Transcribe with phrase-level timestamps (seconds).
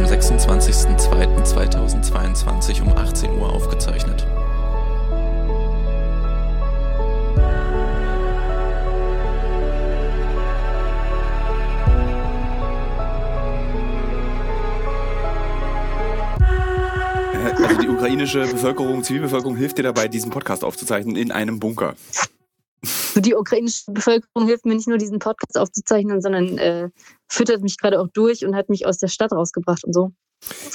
[0.00, 4.26] am 26.02.2022 um 18 Uhr aufgezeichnet.
[17.62, 21.94] Also die ukrainische Bevölkerung, Zivilbevölkerung hilft dir dabei, diesen Podcast aufzuzeichnen in einem Bunker.
[23.16, 26.90] Die ukrainische Bevölkerung hilft mir nicht nur, diesen Podcast aufzuzeichnen, sondern äh,
[27.28, 30.12] füttert mich gerade auch durch und hat mich aus der Stadt rausgebracht und so.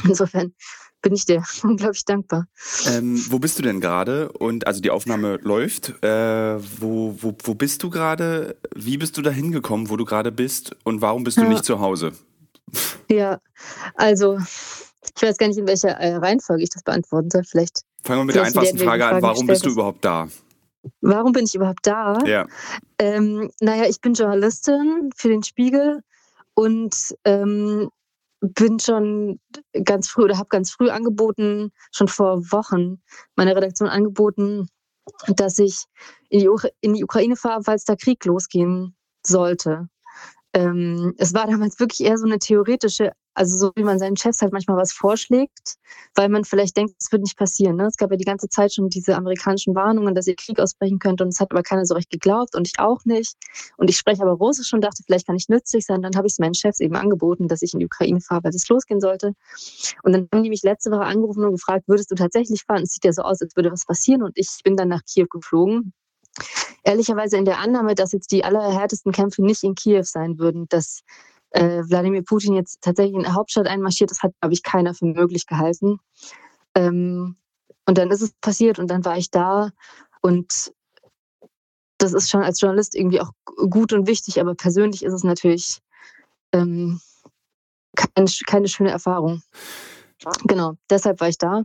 [0.03, 0.53] Insofern
[1.01, 2.47] bin ich dir unglaublich dankbar.
[2.87, 4.31] Ähm, wo bist du denn gerade?
[4.31, 5.89] Und also die Aufnahme läuft.
[6.03, 8.57] Äh, wo, wo, wo bist du gerade?
[8.75, 10.75] Wie bist du da hingekommen, wo du gerade bist?
[10.83, 11.49] Und warum bist du ja.
[11.49, 12.11] nicht zu Hause?
[13.09, 13.39] Ja,
[13.95, 14.39] also
[15.15, 17.43] ich weiß gar nicht, in welcher äh, Reihenfolge ich das beantworten soll.
[17.43, 17.81] Vielleicht.
[18.03, 19.21] Fangen wir mit der einfachsten Frage, Frage an.
[19.21, 20.27] Warum bist du überhaupt da?
[21.01, 22.19] Warum bin ich überhaupt da?
[22.25, 22.45] Ja.
[22.99, 26.01] Ähm, naja, ich bin Journalistin für den Spiegel
[26.53, 27.89] und ähm,
[28.41, 29.39] bin schon
[29.83, 33.01] ganz früh oder habe ganz früh angeboten, schon vor Wochen
[33.35, 34.67] meiner Redaktion angeboten,
[35.27, 35.85] dass ich
[36.29, 36.49] in die,
[36.81, 39.87] in die Ukraine fahre, falls der Krieg losgehen sollte.
[40.53, 44.41] Ähm, es war damals wirklich eher so eine theoretische also so wie man seinen Chefs
[44.41, 45.75] halt manchmal was vorschlägt,
[46.15, 47.75] weil man vielleicht denkt, es wird nicht passieren.
[47.75, 47.85] Ne?
[47.85, 51.23] Es gab ja die ganze Zeit schon diese amerikanischen Warnungen, dass ihr Krieg ausbrechen könnte
[51.23, 53.35] und es hat aber keiner so recht geglaubt und ich auch nicht.
[53.77, 56.01] Und ich spreche aber Russisch und dachte, vielleicht kann ich nützlich sein.
[56.01, 58.55] Dann habe ich es meinen Chefs eben angeboten, dass ich in die Ukraine fahre, weil
[58.55, 59.33] es losgehen sollte.
[60.03, 62.83] Und dann haben die mich letzte Woche angerufen und gefragt, würdest du tatsächlich fahren?
[62.83, 64.23] Es sieht ja so aus, als würde was passieren.
[64.23, 65.93] Und ich bin dann nach Kiew geflogen.
[66.83, 71.01] Ehrlicherweise in der Annahme, dass jetzt die allerhärtesten Kämpfe nicht in Kiew sein würden, dass
[71.51, 75.05] äh, Wladimir Putin jetzt tatsächlich in der Hauptstadt einmarschiert, das hat, glaube ich, keiner für
[75.05, 75.99] möglich gehalten.
[76.75, 77.37] Ähm,
[77.87, 79.71] und dann ist es passiert und dann war ich da
[80.21, 80.73] und
[81.97, 83.31] das ist schon als Journalist irgendwie auch
[83.69, 85.79] gut und wichtig, aber persönlich ist es natürlich
[86.51, 86.99] ähm,
[87.95, 89.41] keine, keine schöne Erfahrung.
[90.43, 91.63] Genau, deshalb war ich da.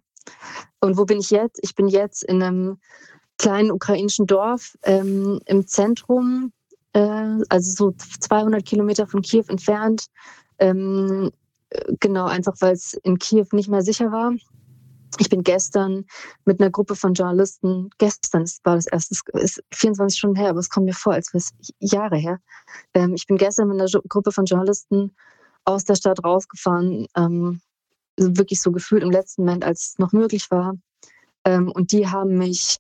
[0.81, 1.59] Und wo bin ich jetzt?
[1.63, 2.79] Ich bin jetzt in einem
[3.39, 6.53] kleinen ukrainischen Dorf ähm, im Zentrum
[6.93, 10.07] also so 200 Kilometer von Kiew entfernt.
[10.59, 11.31] Ähm,
[12.01, 14.33] genau, einfach weil es in Kiew nicht mehr sicher war.
[15.19, 16.07] Ich bin gestern
[16.45, 20.71] mit einer Gruppe von Journalisten, gestern war das erste, ist 24 Stunden her, aber es
[20.71, 22.39] kommt mir vor, als wäre es Jahre her.
[22.95, 25.15] Ähm, ich bin gestern mit einer Gruppe von Journalisten
[25.65, 27.61] aus der Stadt rausgefahren, ähm,
[28.17, 30.75] wirklich so gefühlt im letzten Moment, als es noch möglich war.
[31.45, 32.79] Ähm, und die haben mich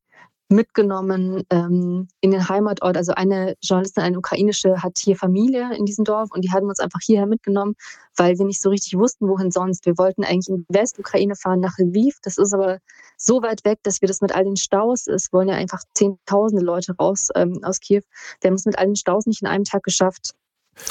[0.50, 2.96] mitgenommen ähm, in den Heimatort.
[2.96, 6.80] Also eine Journalistin, eine ukrainische, hat hier Familie in diesem Dorf und die haben uns
[6.80, 7.74] einfach hierher mitgenommen,
[8.16, 9.86] weil wir nicht so richtig wussten, wohin sonst.
[9.86, 12.16] Wir wollten eigentlich in Westukraine fahren, nach Lviv.
[12.22, 12.78] Das ist aber
[13.16, 16.64] so weit weg, dass wir das mit all den Staus, es wollen ja einfach zehntausende
[16.64, 18.02] Leute raus ähm, aus Kiew.
[18.40, 20.34] Wir haben es mit all den Staus nicht in einem Tag geschafft.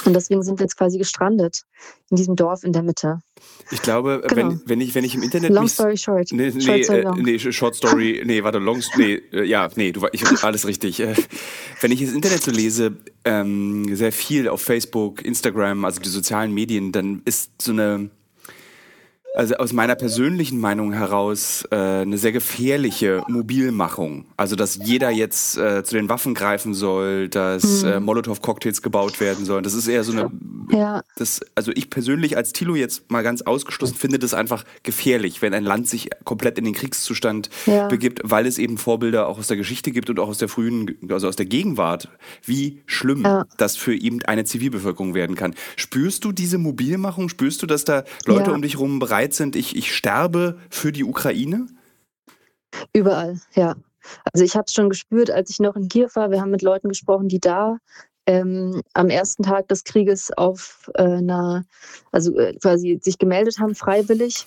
[0.05, 1.63] Und deswegen sind wir jetzt quasi gestrandet
[2.09, 3.21] in diesem Dorf in der Mitte.
[3.71, 4.49] Ich glaube, genau.
[4.49, 5.51] wenn, wenn, ich, wenn ich im Internet.
[5.51, 6.31] Long story short.
[6.31, 8.21] Nee, nee, short story äh, nee, short story.
[8.25, 10.99] Nee, warte, long Nee, äh, ja, nee, du, ich, alles richtig.
[10.99, 11.15] Äh,
[11.81, 16.53] wenn ich das Internet so lese, ähm, sehr viel auf Facebook, Instagram, also die sozialen
[16.53, 18.09] Medien, dann ist so eine
[19.35, 24.25] also aus meiner persönlichen Meinung heraus äh, eine sehr gefährliche Mobilmachung.
[24.37, 27.89] Also dass jeder jetzt äh, zu den Waffen greifen soll, dass mhm.
[27.89, 29.63] äh, Molotow-Cocktails gebaut werden sollen.
[29.63, 30.31] Das ist eher so eine.
[30.71, 31.01] Ja.
[31.15, 35.53] Das, also ich persönlich als Tilo jetzt mal ganz ausgeschlossen finde das einfach gefährlich, wenn
[35.53, 37.87] ein Land sich komplett in den Kriegszustand ja.
[37.87, 40.97] begibt, weil es eben Vorbilder auch aus der Geschichte gibt und auch aus der frühen,
[41.09, 42.09] also aus der Gegenwart,
[42.45, 43.45] wie schlimm ja.
[43.57, 45.55] das für eben eine Zivilbevölkerung werden kann.
[45.75, 47.29] Spürst du diese Mobilmachung?
[47.29, 50.91] Spürst du, dass da Leute um dich herum bereit bereit sind, ich, ich sterbe für
[50.91, 51.67] die Ukraine?
[52.93, 53.75] Überall, ja.
[54.31, 56.31] Also ich habe es schon gespürt, als ich noch in Kiew war.
[56.31, 57.77] Wir haben mit Leuten gesprochen, die da
[58.25, 61.65] ähm, am ersten Tag des Krieges auf äh, einer,
[62.11, 64.45] also äh, quasi sich gemeldet haben, freiwillig.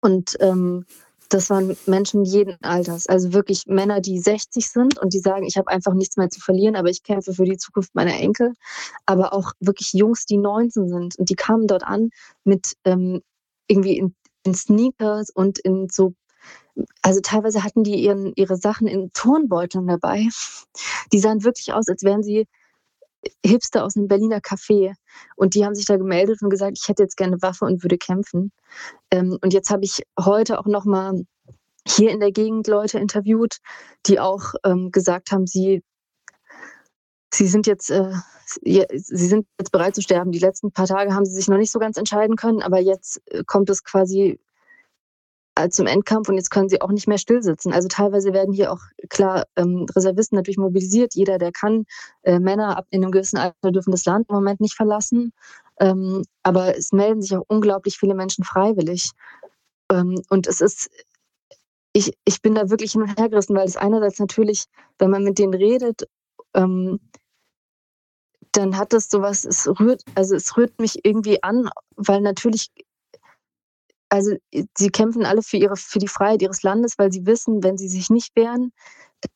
[0.00, 0.84] Und ähm,
[1.28, 5.58] das waren Menschen jeden Alters, also wirklich Männer, die 60 sind und die sagen, ich
[5.58, 8.54] habe einfach nichts mehr zu verlieren, aber ich kämpfe für die Zukunft meiner Enkel.
[9.06, 12.10] Aber auch wirklich Jungs, die 19 sind und die kamen dort an
[12.44, 13.22] mit ähm,
[13.68, 16.14] irgendwie in, in Sneakers und in so
[17.02, 20.28] also teilweise hatten die ihren, ihre Sachen in Turnbeuteln dabei.
[21.12, 22.46] Die sahen wirklich aus, als wären sie
[23.44, 24.94] Hipster aus einem Berliner Café.
[25.36, 27.98] Und die haben sich da gemeldet und gesagt, ich hätte jetzt gerne Waffe und würde
[27.98, 28.52] kämpfen.
[29.10, 31.24] Ähm, und jetzt habe ich heute auch noch mal
[31.86, 33.58] hier in der Gegend Leute interviewt,
[34.06, 35.82] die auch ähm, gesagt haben, sie,
[37.32, 38.12] sie sind jetzt äh,
[38.64, 40.32] sie sind jetzt bereit zu sterben.
[40.32, 43.20] Die letzten paar Tage haben sie sich noch nicht so ganz entscheiden können, aber jetzt
[43.26, 44.38] äh, kommt es quasi
[45.54, 47.72] äh, zum Endkampf und jetzt können sie auch nicht mehr stillsitzen.
[47.72, 48.80] Also teilweise werden hier auch
[49.10, 51.14] klar ähm, Reservisten natürlich mobilisiert.
[51.14, 51.84] Jeder, der kann,
[52.22, 55.32] äh, Männer ab in einem gewissen Alter dürfen das Land im Moment nicht verlassen.
[55.80, 59.10] Ähm, aber es melden sich auch unglaublich viele Menschen freiwillig.
[59.90, 60.90] Ähm, und es ist,
[61.92, 64.66] ich, ich bin da wirklich hin und her gerissen, weil es einerseits natürlich,
[64.98, 66.08] wenn man mit denen redet,
[66.54, 67.00] ähm,
[68.58, 72.70] dann hat es sowas, es rührt, also es rührt mich irgendwie an, weil natürlich,
[74.08, 74.34] also
[74.76, 77.88] sie kämpfen alle für ihre, für die Freiheit ihres Landes, weil sie wissen, wenn sie
[77.88, 78.72] sich nicht wehren,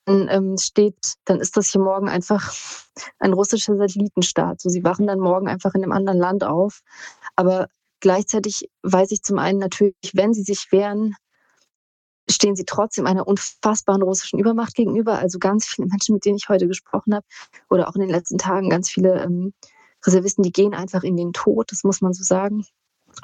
[0.05, 2.53] dann ähm, steht, dann ist das hier morgen einfach
[3.21, 4.61] ein russischer Satellitenstaat.
[4.61, 6.81] So, sie wachen dann morgen einfach in einem anderen Land auf.
[7.37, 7.69] Aber
[8.01, 11.15] gleichzeitig weiß ich zum einen natürlich, wenn sie sich wehren,
[12.32, 15.19] stehen sie trotzdem einer unfassbaren russischen Übermacht gegenüber.
[15.19, 17.26] Also ganz viele Menschen, mit denen ich heute gesprochen habe,
[17.70, 19.52] oder auch in den letzten Tagen ganz viele ähm,
[20.05, 22.64] Reservisten, die gehen einfach in den Tod, das muss man so sagen.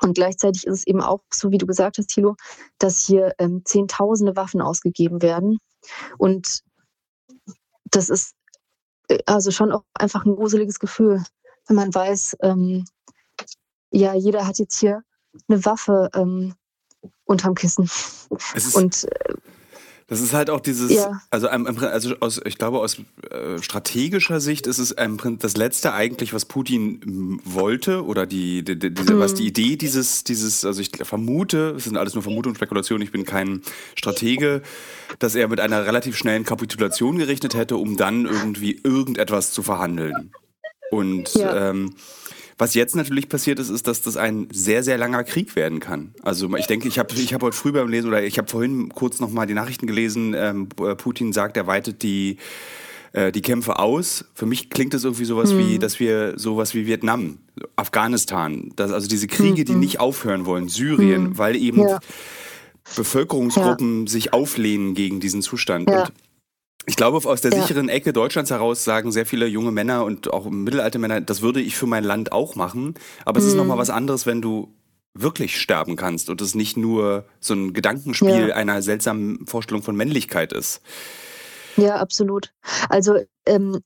[0.02, 2.36] Und gleichzeitig ist es eben auch so, wie du gesagt hast, Thilo,
[2.78, 5.58] dass hier ähm, Zehntausende Waffen ausgegeben werden.
[6.18, 6.62] Und
[7.90, 8.34] das ist
[9.08, 11.24] äh, also schon auch einfach ein gruseliges Gefühl,
[11.66, 12.84] wenn man weiß, ähm,
[13.90, 15.02] ja, jeder hat jetzt hier
[15.48, 16.54] eine Waffe ähm,
[17.28, 17.88] unterm Kissen.
[18.74, 19.34] und äh,
[20.08, 21.20] das ist halt auch dieses, ja.
[21.30, 22.96] also, also aus, ich glaube, aus
[23.30, 24.96] äh, strategischer Sicht ist es
[25.38, 29.20] das Letzte eigentlich, was Putin wollte oder die, die, die diese, mhm.
[29.20, 33.02] was die Idee dieses, dieses, also ich vermute, es sind alles nur Vermutungen und Spekulationen,
[33.02, 33.60] ich bin kein
[33.96, 34.62] Stratege,
[35.18, 40.32] dass er mit einer relativ schnellen Kapitulation gerechnet hätte, um dann irgendwie irgendetwas zu verhandeln.
[40.90, 41.68] Und ja.
[41.68, 41.94] ähm,
[42.58, 46.12] was jetzt natürlich passiert ist, ist, dass das ein sehr, sehr langer Krieg werden kann.
[46.22, 48.88] Also ich denke, ich habe ich hab heute früh beim Lesen oder ich habe vorhin
[48.90, 52.36] kurz nochmal die Nachrichten gelesen, ähm, Putin sagt, er weitet die
[53.12, 54.24] äh, die Kämpfe aus.
[54.34, 55.58] Für mich klingt das irgendwie sowas mhm.
[55.58, 57.38] wie, dass wir sowas wie Vietnam,
[57.76, 59.64] Afghanistan, das, also diese Kriege, mhm.
[59.64, 61.38] die nicht aufhören wollen, Syrien, mhm.
[61.38, 62.00] weil eben ja.
[62.96, 64.10] Bevölkerungsgruppen ja.
[64.10, 65.88] sich auflehnen gegen diesen Zustand.
[65.88, 66.02] Ja.
[66.02, 66.12] Und
[66.88, 67.60] ich glaube, aus der ja.
[67.60, 71.60] sicheren Ecke Deutschlands heraus sagen sehr viele junge Männer und auch mittelalte Männer, das würde
[71.60, 72.94] ich für mein Land auch machen.
[73.26, 73.50] Aber es mhm.
[73.50, 74.74] ist nochmal was anderes, wenn du
[75.12, 78.54] wirklich sterben kannst und es nicht nur so ein Gedankenspiel ja.
[78.54, 80.80] einer seltsamen Vorstellung von Männlichkeit ist.
[81.76, 82.52] Ja, absolut.
[82.88, 83.80] Also ähm,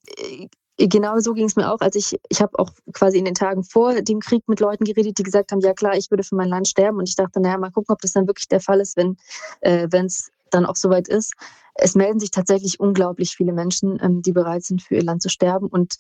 [0.78, 1.80] genau so ging es mir auch.
[1.80, 5.18] Also ich, ich habe auch quasi in den Tagen vor dem Krieg mit Leuten geredet,
[5.18, 6.98] die gesagt haben, ja klar, ich würde für mein Land sterben.
[6.98, 9.16] Und ich dachte, naja, mal gucken, ob das dann wirklich der Fall ist, wenn
[9.60, 11.32] äh, es dann auch soweit ist
[11.74, 15.28] es melden sich tatsächlich unglaublich viele Menschen, ähm, die bereit sind, für ihr Land zu
[15.28, 15.66] sterben.
[15.66, 15.96] Und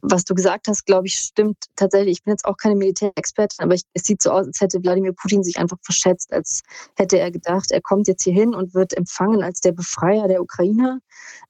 [0.00, 2.18] was du gesagt hast, glaube ich, stimmt tatsächlich.
[2.18, 5.12] Ich bin jetzt auch keine Militärexpertin, aber ich, es sieht so aus, als hätte Wladimir
[5.12, 6.62] Putin sich einfach verschätzt, als
[6.96, 10.40] hätte er gedacht, er kommt jetzt hier hin und wird empfangen als der Befreier der
[10.40, 11.00] Ukrainer.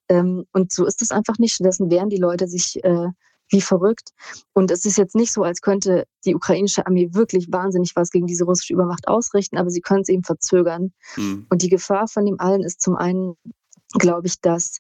[0.09, 1.55] Ähm, und so ist es einfach nicht.
[1.55, 3.09] Stattdessen wehren die Leute sich äh,
[3.51, 4.11] wie verrückt.
[4.53, 8.27] Und es ist jetzt nicht so, als könnte die ukrainische Armee wirklich wahnsinnig was gegen
[8.27, 10.93] diese russische Übermacht ausrichten, aber sie können es eben verzögern.
[11.17, 11.47] Mhm.
[11.51, 13.35] Und die Gefahr von dem allen ist zum einen,
[13.95, 14.79] glaube ich, dass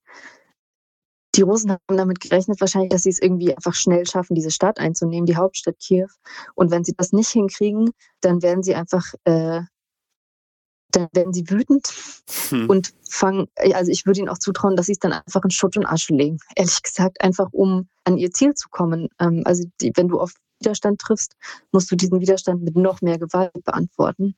[1.35, 4.79] die Russen haben damit gerechnet, wahrscheinlich, dass sie es irgendwie einfach schnell schaffen, diese Stadt
[4.79, 6.09] einzunehmen, die Hauptstadt Kiew.
[6.55, 7.91] Und wenn sie das nicht hinkriegen,
[8.21, 9.61] dann werden sie einfach äh,
[10.93, 11.89] dann werden sie wütend
[12.49, 12.69] hm.
[12.69, 15.77] und fangen, also ich würde ihnen auch zutrauen, dass sie es dann einfach in Schutt
[15.77, 16.39] und Asche legen.
[16.57, 19.09] Ehrlich gesagt, einfach um an ihr Ziel zu kommen.
[19.21, 21.37] Ähm, also die, wenn du auf Widerstand triffst,
[21.73, 24.35] musst du diesen Widerstand mit noch mehr Gewalt beantworten.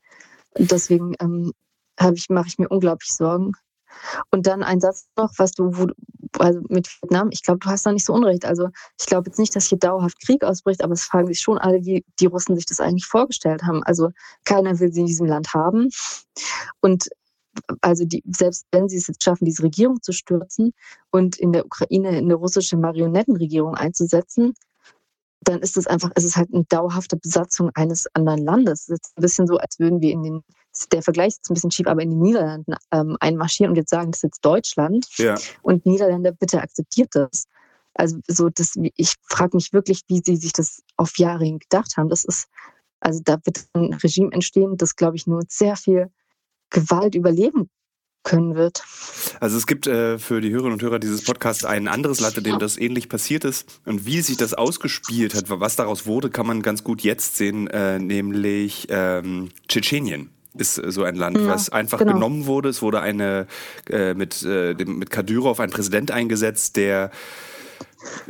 [0.54, 1.52] Und deswegen ähm,
[2.14, 3.52] ich, mache ich mir unglaublich Sorgen.
[4.30, 5.86] Und dann ein Satz noch, was du, wo,
[6.38, 8.44] also mit Vietnam, ich glaube, du hast da nicht so unrecht.
[8.44, 11.58] Also ich glaube jetzt nicht, dass hier dauerhaft Krieg ausbricht, aber es fragen sich schon
[11.58, 13.82] alle, wie die Russen sich das eigentlich vorgestellt haben.
[13.84, 14.10] Also
[14.44, 15.88] keiner will sie in diesem Land haben.
[16.80, 17.08] Und
[17.80, 20.72] also die, selbst wenn sie es jetzt schaffen, diese Regierung zu stürzen
[21.10, 24.54] und in der Ukraine eine russische Marionettenregierung einzusetzen,
[25.42, 28.82] dann ist es einfach, es ist halt eine dauerhafte Besatzung eines anderen Landes.
[28.82, 30.44] Es ist ein bisschen so, als würden wir in den
[30.92, 34.10] der Vergleich ist ein bisschen schief, aber in den Niederlanden ähm, einmarschieren und jetzt sagen,
[34.10, 35.06] das ist jetzt Deutschland.
[35.18, 35.36] Ja.
[35.62, 37.46] Und Niederländer, bitte akzeptiert das.
[37.94, 41.96] Also so, das, ich frage mich wirklich, wie sie sich das auf Jahre hin gedacht
[41.96, 42.08] haben.
[42.08, 42.48] Das ist,
[43.00, 46.10] also da wird ein Regime entstehen, das, glaube ich, nur sehr viel
[46.70, 47.68] Gewalt überleben
[48.22, 48.84] können wird.
[49.40, 52.44] Also es gibt äh, für die Hörerinnen und Hörer dieses Podcasts ein anderes Land, in
[52.44, 53.80] dem das ähnlich passiert ist.
[53.86, 57.66] Und wie sich das ausgespielt hat, was daraus wurde, kann man ganz gut jetzt sehen,
[57.68, 62.14] äh, nämlich ähm, Tschetschenien ist so ein Land, ja, was einfach genau.
[62.14, 62.68] genommen wurde.
[62.68, 63.46] Es wurde eine
[63.88, 67.10] äh, mit, äh, dem, mit Kadyrov ein Präsident eingesetzt, der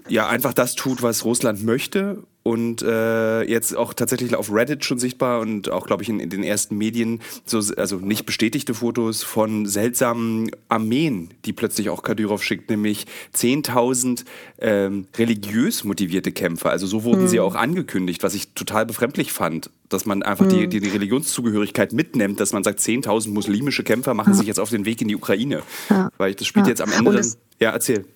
[0.08, 4.98] ja einfach das tut, was Russland möchte und äh, jetzt auch tatsächlich auf Reddit schon
[4.98, 9.22] sichtbar und auch, glaube ich, in, in, den ersten Medien, so, also nicht bestätigte Fotos
[9.22, 14.24] von seltsamen Armeen, die plötzlich auch Kadyrov schickt, nämlich 10.000
[14.58, 16.70] ähm, religiös motivierte Kämpfer.
[16.70, 17.28] Also so wurden mhm.
[17.28, 20.50] sie auch angekündigt, was ich total befremdlich fand, dass man einfach mhm.
[20.50, 24.38] die, die, die, Religionszugehörigkeit mitnimmt, dass man sagt, 10.000 muslimische Kämpfer machen ja.
[24.38, 25.62] sich jetzt auf den Weg in die Ukraine.
[25.90, 26.08] Ja.
[26.16, 26.70] Weil das spielt ja.
[26.70, 27.26] jetzt am Ende dann,
[27.60, 28.06] ja, erzähl.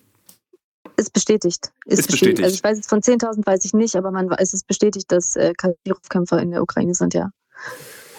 [0.97, 1.71] Ist bestätigt.
[1.85, 2.43] Ist, ist bestätigt.
[2.43, 5.35] Also ich weiß jetzt von 10.000 weiß ich nicht, aber man es ist bestätigt, dass
[5.35, 7.31] äh, Kadyrov-Kämpfer in der Ukraine sind, ja.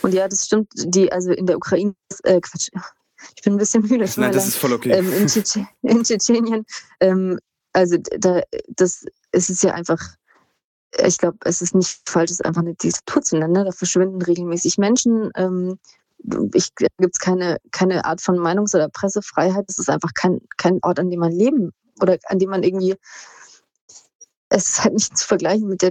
[0.02, 0.68] Und ja, das stimmt.
[0.74, 1.94] Die also in der Ukraine,
[2.24, 2.68] äh, Quatsch,
[3.34, 4.08] ich bin ein bisschen müde.
[4.16, 4.90] Nein, das ist voll okay.
[4.90, 6.64] Ähm, in, Tschetsch in Tschetschenien,
[7.00, 7.38] ähm,
[7.72, 10.00] also da, das es ist ja einfach,
[11.04, 13.52] ich glaube, es ist nicht falsch, es ist einfach eine Diktatur zu nennen.
[13.52, 13.64] Ne?
[13.64, 15.30] Da verschwinden regelmäßig Menschen.
[15.34, 15.78] Ähm,
[16.54, 19.66] ich gibt es keine, keine Art von Meinungs- oder Pressefreiheit.
[19.68, 22.96] Es ist einfach kein, kein Ort, an dem man leben oder an dem man irgendwie
[24.48, 25.90] es ist halt nicht zu vergleichen mit der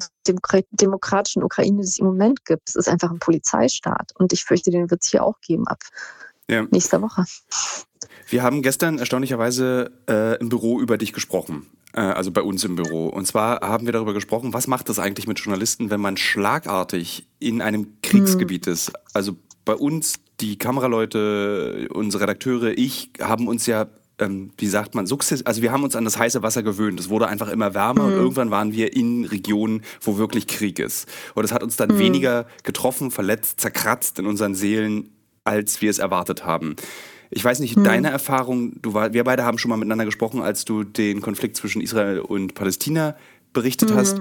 [0.80, 2.70] demokratischen Ukraine, die es im Moment gibt.
[2.70, 5.80] Es ist einfach ein Polizeistaat und ich fürchte, den wird es hier auch geben ab
[6.50, 6.66] ja.
[6.72, 7.26] nächster Woche.
[8.28, 12.76] Wir haben gestern erstaunlicherweise äh, im Büro über dich gesprochen, äh, also bei uns im
[12.76, 13.08] Büro.
[13.08, 17.28] Und zwar haben wir darüber gesprochen, was macht das eigentlich mit Journalisten, wenn man schlagartig
[17.40, 18.74] in einem Kriegsgebiet hm.
[18.74, 18.94] ist.
[19.14, 23.88] Also bei uns, die Kameraleute, unsere Redakteure, ich haben uns ja
[24.20, 27.00] ähm, wie sagt man, sukzessiv, also wir haben uns an das heiße Wasser gewöhnt.
[27.00, 28.08] Es wurde einfach immer wärmer mhm.
[28.08, 31.08] und irgendwann waren wir in Regionen, wo wirklich Krieg ist.
[31.34, 32.00] Und es hat uns dann mhm.
[32.00, 35.10] weniger getroffen, verletzt, zerkratzt in unseren Seelen,
[35.44, 36.76] als wir es erwartet haben.
[37.30, 37.84] Ich weiß nicht, mhm.
[37.84, 41.58] deine Erfahrung, du war, wir beide haben schon mal miteinander gesprochen, als du den Konflikt
[41.58, 43.16] zwischen Israel und Palästina
[43.52, 43.96] berichtet mhm.
[43.96, 44.20] hast.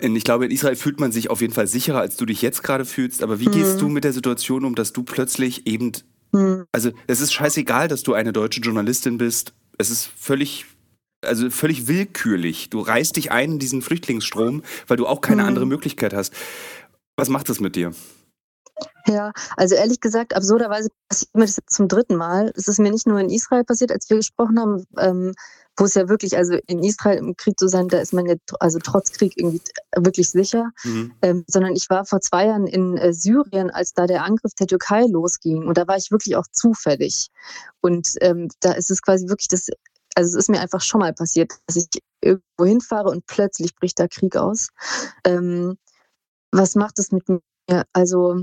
[0.00, 2.62] Ich glaube, in Israel fühlt man sich auf jeden Fall sicherer, als du dich jetzt
[2.62, 3.22] gerade fühlst.
[3.22, 3.80] Aber wie gehst mhm.
[3.80, 5.92] du mit der Situation um, dass du plötzlich eben
[6.34, 6.66] hm.
[6.72, 9.54] Also es ist scheißegal, dass du eine deutsche Journalistin bist.
[9.78, 10.66] Es ist völlig,
[11.24, 12.70] also völlig willkürlich.
[12.70, 15.48] Du reißt dich ein in diesen Flüchtlingsstrom, weil du auch keine hm.
[15.48, 16.34] andere Möglichkeit hast.
[17.16, 17.92] Was macht das mit dir?
[19.06, 22.52] Ja, also ehrlich gesagt, absurderweise passiert mir das jetzt zum dritten Mal.
[22.56, 24.84] Es ist mir nicht nur in Israel passiert, als wir gesprochen haben.
[24.98, 25.34] Ähm,
[25.76, 28.36] wo es ja wirklich, also in Israel im Krieg zu sein, da ist man ja
[28.60, 29.60] also trotz Krieg irgendwie
[29.96, 31.12] wirklich sicher, mhm.
[31.22, 34.66] ähm, sondern ich war vor zwei Jahren in äh, Syrien, als da der Angriff der
[34.66, 37.28] Türkei losging und da war ich wirklich auch zufällig
[37.80, 39.66] und ähm, da ist es quasi wirklich das,
[40.14, 41.86] also es ist mir einfach schon mal passiert, dass ich
[42.20, 44.68] irgendwo hinfahre und plötzlich bricht da Krieg aus.
[45.24, 45.76] Ähm,
[46.52, 47.40] was macht es mit mir?
[47.92, 48.36] Also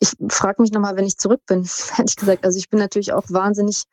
[0.00, 1.68] ich frage mich nochmal, wenn ich zurück bin,
[1.98, 2.44] ehrlich gesagt.
[2.44, 3.84] Also ich bin natürlich auch wahnsinnig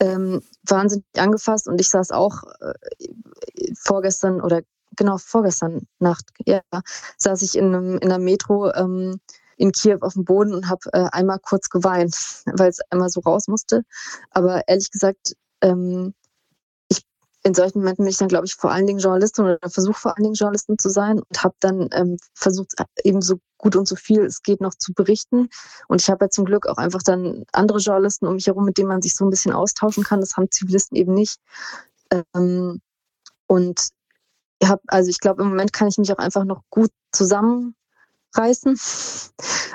[0.00, 2.74] ähm, wahnsinnig angefasst und ich saß auch äh,
[3.76, 4.62] vorgestern oder
[4.96, 6.60] genau vorgestern Nacht, ja,
[7.18, 9.20] saß ich in, einem, in einer Metro ähm,
[9.56, 12.16] in Kiew auf dem Boden und habe äh, einmal kurz geweint,
[12.46, 13.84] weil es einmal so raus musste.
[14.30, 16.14] Aber ehrlich gesagt, ähm,
[17.46, 20.16] in solchen Momenten bin ich dann, glaube ich, vor allen Dingen Journalistin oder versuche vor
[20.16, 22.72] allen Dingen Journalistin zu sein und habe dann ähm, versucht,
[23.04, 25.50] eben so gut und so viel es geht noch zu berichten.
[25.86, 28.78] Und ich habe ja zum Glück auch einfach dann andere Journalisten um mich herum, mit
[28.78, 30.20] denen man sich so ein bisschen austauschen kann.
[30.20, 31.38] Das haben Zivilisten eben nicht.
[32.10, 32.80] Ähm,
[33.46, 33.88] und
[34.58, 37.74] ich habe, also ich glaube, im Moment kann ich mich auch einfach noch gut zusammenreißen.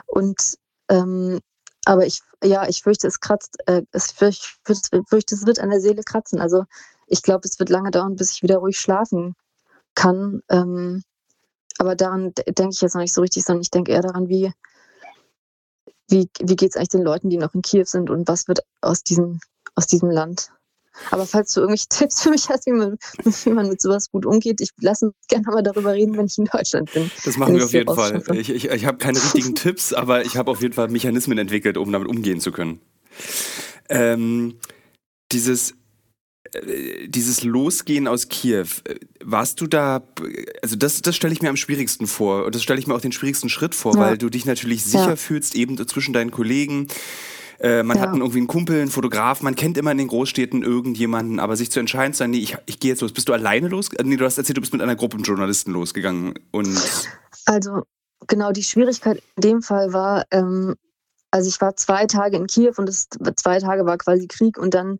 [0.07, 0.55] Und
[0.89, 1.39] ähm,
[1.85, 5.81] aber ich, ja, ich fürchte, es kratzt, äh, es fürchte, fürchte, es wird an der
[5.81, 6.39] Seele kratzen.
[6.39, 6.65] Also
[7.09, 9.35] ich glaube, es wird lange dauern, bis ich wieder ruhig schlafen
[9.95, 10.41] kann.
[10.49, 11.03] Ähm,
[11.77, 14.51] aber daran denke ich jetzt noch nicht so richtig, sondern ich denke eher daran, wie,
[16.09, 18.59] wie, wie geht es eigentlich den Leuten, die noch in Kiew sind und was wird
[18.81, 19.39] aus diesem,
[19.75, 20.51] aus diesem Land.
[21.11, 24.25] Aber falls du irgendwelche Tipps für mich hast, wie man, wie man mit sowas gut
[24.25, 27.09] umgeht, ich lasse uns gerne mal darüber reden, wenn ich in Deutschland bin.
[27.23, 28.23] Das machen wir auf jeden Fall.
[28.33, 31.77] Ich, ich, ich habe keine richtigen Tipps, aber ich habe auf jeden Fall Mechanismen entwickelt,
[31.77, 32.81] um damit umgehen zu können.
[33.87, 34.59] Ähm,
[35.31, 35.75] dieses
[37.07, 40.01] dieses Losgehen aus Kiew, äh, warst du da,
[40.61, 43.01] also das, das stelle ich mir am schwierigsten vor und das stelle ich mir auch
[43.01, 43.99] den schwierigsten Schritt vor, ja.
[43.99, 45.15] weil du dich natürlich sicher ja.
[45.15, 46.87] fühlst, eben zwischen deinen Kollegen.
[47.59, 48.03] Äh, man ja.
[48.03, 51.71] hat irgendwie einen Kumpel, einen Fotograf, man kennt immer in den Großstädten irgendjemanden, aber sich
[51.71, 53.11] zu entscheiden, zu sagen, nee, ich, ich gehe jetzt los.
[53.11, 53.89] Bist du alleine los?
[54.01, 56.35] Nee, du hast erzählt, du bist mit einer Gruppe von Journalisten losgegangen.
[56.51, 56.79] Und
[57.45, 57.83] also
[58.27, 60.75] genau, die Schwierigkeit in dem Fall war, ähm,
[61.31, 64.73] also ich war zwei Tage in Kiew und das zwei Tage war quasi Krieg und
[64.73, 64.99] dann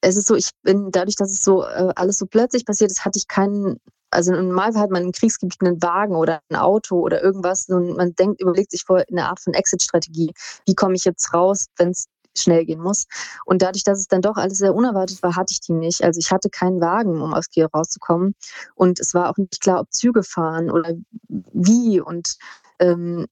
[0.00, 3.04] es ist so, ich bin dadurch, dass es so äh, alles so plötzlich passiert ist,
[3.04, 3.78] hatte ich keinen,
[4.10, 7.96] also im Normalfall hat man im Kriegsgebiet einen Wagen oder ein Auto oder irgendwas und
[7.96, 10.32] man denkt, überlegt sich vor eine Art von Exit-Strategie.
[10.66, 13.06] Wie komme ich jetzt raus, wenn es schnell gehen muss.
[13.44, 16.02] Und dadurch, dass es dann doch alles sehr unerwartet war, hatte ich die nicht.
[16.02, 18.34] Also ich hatte keinen Wagen, um aus Kiel rauszukommen.
[18.74, 20.94] Und es war auch nicht klar, ob Züge fahren oder
[21.28, 22.00] wie.
[22.00, 22.36] Und
[22.78, 23.26] ähm,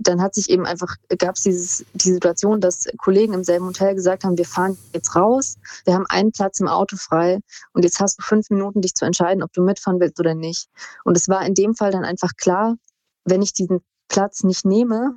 [0.00, 4.24] dann hat sich eben einfach, gab es die Situation, dass Kollegen im selben Hotel gesagt
[4.24, 7.40] haben, wir fahren jetzt raus, wir haben einen Platz im Auto frei
[7.72, 10.68] und jetzt hast du fünf Minuten, dich zu entscheiden, ob du mitfahren willst oder nicht.
[11.04, 12.76] Und es war in dem Fall dann einfach klar,
[13.24, 15.14] wenn ich diesen Platz nicht nehme,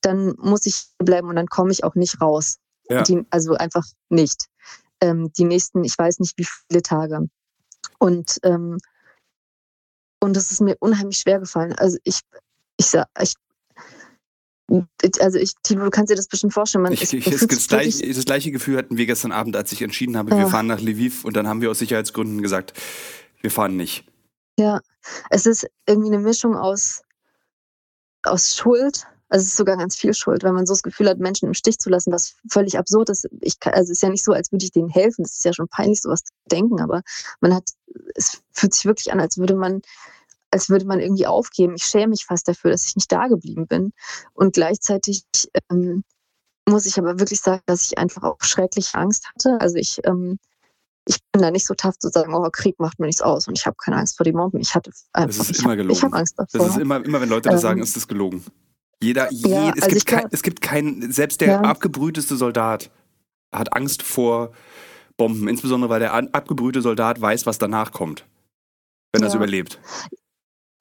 [0.00, 2.58] dann muss ich bleiben und dann komme ich auch nicht raus.
[2.88, 3.02] Ja.
[3.02, 4.46] Die, also einfach nicht.
[5.00, 7.28] Ähm, die nächsten, ich weiß nicht wie viele Tage.
[7.98, 8.78] Und ähm,
[10.20, 11.74] und das ist mir unheimlich schwer gefallen.
[11.74, 12.20] Also ich,
[12.78, 13.34] ich, ich
[15.20, 16.82] also ich, Tilo, du kannst dir das bestimmt vorstellen.
[16.82, 19.72] Man, Ich, es- ich, man das, gleich, das gleiche Gefühl hatten wir gestern Abend, als
[19.72, 20.38] ich entschieden habe, Ja.
[20.38, 22.72] wir fahren nach Lviv und dann haben wir aus Sicherheitsgründen gesagt,
[23.40, 24.04] wir fahren nicht.
[24.58, 24.80] Ja,
[25.30, 27.02] es ist irgendwie eine Mischung aus,
[28.24, 29.06] aus Schuld.
[29.28, 31.54] Also es ist sogar ganz viel Schuld, weil man so das Gefühl hat, Menschen im
[31.54, 33.28] Stich zu lassen, was völlig absurd ist.
[33.40, 35.24] Ich kann, also es ist ja nicht so, als würde ich denen helfen.
[35.24, 37.02] Das ist ja schon peinlich, sowas zu denken, aber
[37.40, 37.70] man hat,
[38.14, 39.82] es fühlt sich wirklich an, als würde man,
[40.56, 41.74] als würde man irgendwie aufgeben.
[41.76, 43.92] Ich schäme mich fast dafür, dass ich nicht da geblieben bin.
[44.32, 45.24] Und gleichzeitig
[45.70, 46.02] ähm,
[46.66, 49.58] muss ich aber wirklich sagen, dass ich einfach auch schrecklich Angst hatte.
[49.60, 50.38] Also ich, ähm,
[51.06, 53.58] ich bin da nicht so tough zu sagen, oh, Krieg macht mir nichts aus und
[53.58, 54.58] ich habe keine Angst vor den Bomben.
[54.60, 55.92] Ich hatte einfach, ist ich immer hab- gelogen.
[55.96, 56.58] Ich habe Angst davor.
[56.58, 58.42] Das ist immer, immer wenn Leute das Ähm, sagen, ist das gelogen.
[59.02, 61.60] Jeder, je, ja, es, also gibt kein, es gibt keinen, selbst der Ja.
[61.60, 62.90] abgebrühteste Soldat
[63.54, 64.52] hat Angst vor
[65.18, 68.24] Bomben, insbesondere weil der abgebrühte Soldat weiß, was danach kommt,
[69.12, 69.38] wenn er es Ja.
[69.38, 69.78] überlebt.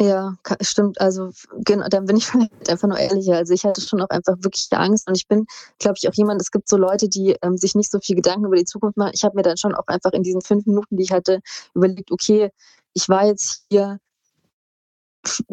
[0.01, 0.99] Ja, stimmt.
[0.99, 1.29] Also
[1.63, 3.37] genau, dann bin ich vielleicht einfach nur ehrlicher.
[3.37, 5.45] Also ich hatte schon auch einfach wirklich Angst und ich bin,
[5.79, 8.45] glaube ich, auch jemand, es gibt so Leute, die ähm, sich nicht so viel Gedanken
[8.45, 9.11] über die Zukunft machen.
[9.13, 11.39] Ich habe mir dann schon auch einfach in diesen fünf Minuten, die ich hatte,
[11.73, 12.51] überlegt, okay,
[12.93, 13.99] ich war jetzt hier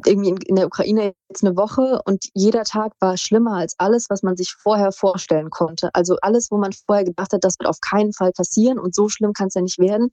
[0.05, 4.11] irgendwie in, in der Ukraine jetzt eine Woche und jeder Tag war schlimmer als alles,
[4.11, 5.91] was man sich vorher vorstellen konnte.
[5.95, 9.09] Also alles, wo man vorher gedacht hat, das wird auf keinen Fall passieren und so
[9.09, 10.11] schlimm kann es ja nicht werden.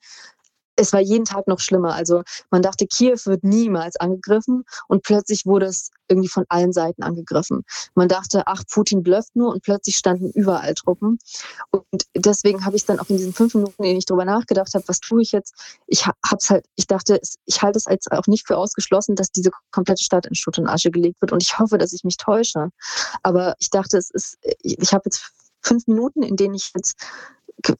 [0.79, 1.93] Es war jeden Tag noch schlimmer.
[1.93, 7.03] Also man dachte, Kiew wird niemals angegriffen und plötzlich wurde es irgendwie von allen Seiten
[7.03, 7.63] angegriffen.
[7.95, 11.19] Man dachte, ach, Putin blufft nur und plötzlich standen überall Truppen.
[11.71, 11.83] Und
[12.15, 14.87] deswegen habe ich dann auch in diesen fünf Minuten, in denen ich drüber nachgedacht habe,
[14.87, 15.53] was tue ich jetzt?
[15.87, 19.31] Ich ha- hab's halt, ich dachte, ich halte es als auch nicht für ausgeschlossen, dass
[19.31, 21.31] diese komplette Stadt in Schutt und Asche gelegt wird.
[21.31, 22.69] Und ich hoffe, dass ich mich täusche.
[23.21, 25.31] Aber ich dachte, es ist, ich, habe jetzt
[25.61, 26.95] fünf Minuten, in denen ich jetzt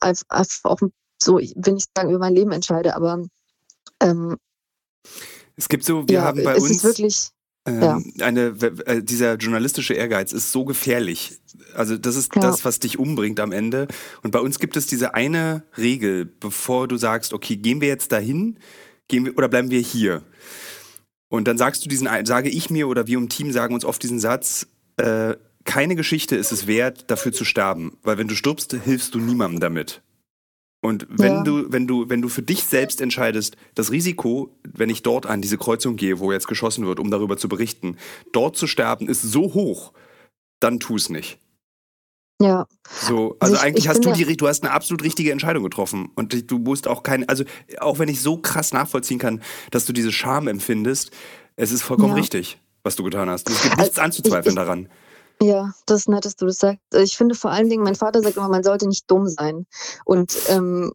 [0.00, 0.24] einfach
[0.64, 0.80] auch
[1.22, 3.24] so, ich will nicht sagen, über mein Leben entscheide, aber
[4.00, 4.36] ähm,
[5.56, 7.28] Es gibt so, wir ja, haben bei uns ist wirklich,
[7.66, 7.82] ähm,
[8.16, 8.26] ja.
[8.26, 8.46] eine,
[8.86, 11.38] äh, dieser journalistische Ehrgeiz ist so gefährlich.
[11.74, 12.40] Also das ist Ja.
[12.42, 13.86] das, was dich umbringt am Ende.
[14.22, 18.12] Und bei uns gibt es diese eine Regel, bevor du sagst, okay, gehen wir jetzt
[18.12, 18.58] dahin,
[19.08, 20.22] gehen wir oder bleiben wir hier?
[21.28, 24.02] Und dann sagst du diesen, sage ich mir oder wir im Team sagen uns oft
[24.02, 28.72] diesen Satz, äh, keine Geschichte ist es wert, dafür zu sterben, weil wenn du stirbst,
[28.72, 30.02] hilfst du niemandem damit.
[30.82, 31.42] Und wenn Ja.
[31.42, 35.42] du, wenn du, wenn du für dich selbst entscheidest, das Risiko, wenn ich dort an
[35.42, 37.96] diese Kreuzung gehe, wo jetzt geschossen wird, um darüber zu berichten,
[38.32, 39.92] dort zu sterben, ist so hoch,
[40.60, 41.38] dann tu es nicht.
[42.42, 45.62] ja, So, also ich- eigentlich ich hast du die, du hast eine absolut richtige Entscheidung
[45.62, 47.44] getroffen und du musst auch kein, also
[47.80, 51.10] auch wenn ich so krass nachvollziehen kann, dass du diese Scham empfindest,
[51.56, 52.20] es ist vollkommen Ja.
[52.20, 53.50] richtig, was du getan hast.
[53.50, 54.88] Es gibt Also nichts anzuzweifeln ich- daran.
[55.42, 56.80] Ja, das ist nett, dass du das sagst.
[56.94, 59.66] Ich finde vor allen Dingen, mein Vater sagt immer, man sollte nicht dumm sein.
[60.04, 60.92] Und ähm,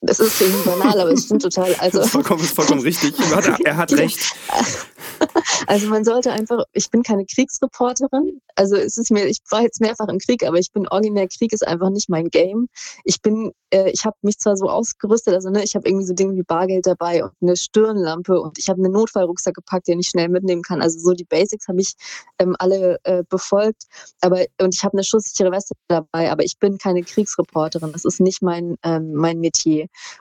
[0.00, 1.74] es ist irgendwie banal, aber es stimmt total.
[1.76, 3.14] Also, Das ist vollkommen, ist vollkommen richtig.
[3.18, 4.34] Er hat, er hat recht.
[5.66, 8.40] also man sollte einfach, ich bin keine Kriegsreporterin.
[8.56, 11.52] Also es ist mir, ich war jetzt mehrfach im Krieg, aber ich bin originär, Krieg
[11.52, 12.68] ist einfach nicht mein Game.
[13.04, 16.14] Ich bin, äh, ich habe mich zwar so ausgerüstet, also ne, ich habe irgendwie so
[16.14, 20.08] Dinge wie Bargeld dabei und eine Stirnlampe und ich habe einen Notfallrucksack gepackt, den ich
[20.08, 20.82] schnell mitnehmen kann.
[20.82, 21.94] Also so die Basics habe ich
[22.38, 23.84] ähm, alle äh, befolgt.
[24.20, 27.92] Aber und ich habe eine schusssichere Weste dabei, aber ich bin keine Kriegsreporterin.
[27.92, 29.75] Das ist nicht mein ähm, mein Metier.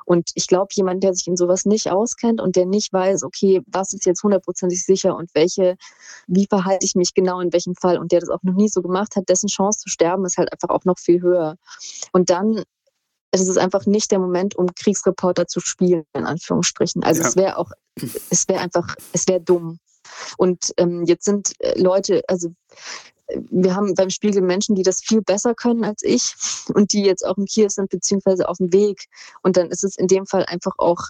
[0.06, 3.62] Und ich glaube, jemand, der sich in sowas nicht auskennt und der nicht weiß, okay,
[3.68, 5.76] was ist jetzt hundertprozentig sicher und welche,
[6.28, 8.82] wie verhalte ich mich genau in welchem Fall und der das auch noch nie so
[8.82, 11.56] gemacht hat, dessen Chance zu sterben ist halt einfach auch noch viel höher.
[12.12, 12.64] Und dann
[13.32, 17.04] es ist einfach nicht der Moment, um Kriegsreporter zu spielen, in Anführungsstrichen.
[17.04, 17.28] Also Ja.
[17.28, 17.72] es wäre auch,
[18.30, 19.80] es wäre einfach, es wäre dumm.
[20.38, 22.54] Und ähm, jetzt sind äh, Leute, also
[23.50, 26.34] wir haben beim Spiegel Menschen, die das viel besser können als ich
[26.74, 29.06] und die jetzt auch im Kiew sind, beziehungsweise auf dem Weg.
[29.42, 31.02] Und dann ist es in dem Fall einfach auch,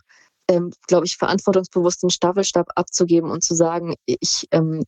[0.49, 4.83] ähm, glaube ich, verantwortungsbewusst den Staffelstab abzugeben und zu sagen, ich, ähm,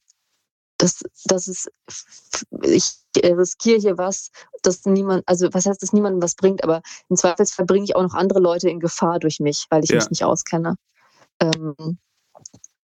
[0.77, 1.71] das, das ist,
[2.61, 4.29] ich riskiere hier was,
[4.61, 8.03] dass niemand, also was heißt, dass niemandem was bringt, aber im Zweifelsfall bringe ich auch
[8.03, 9.97] noch andere Leute in Gefahr durch mich, weil ich Ja.
[9.97, 10.75] mich nicht auskenne.
[11.39, 11.97] Ähm,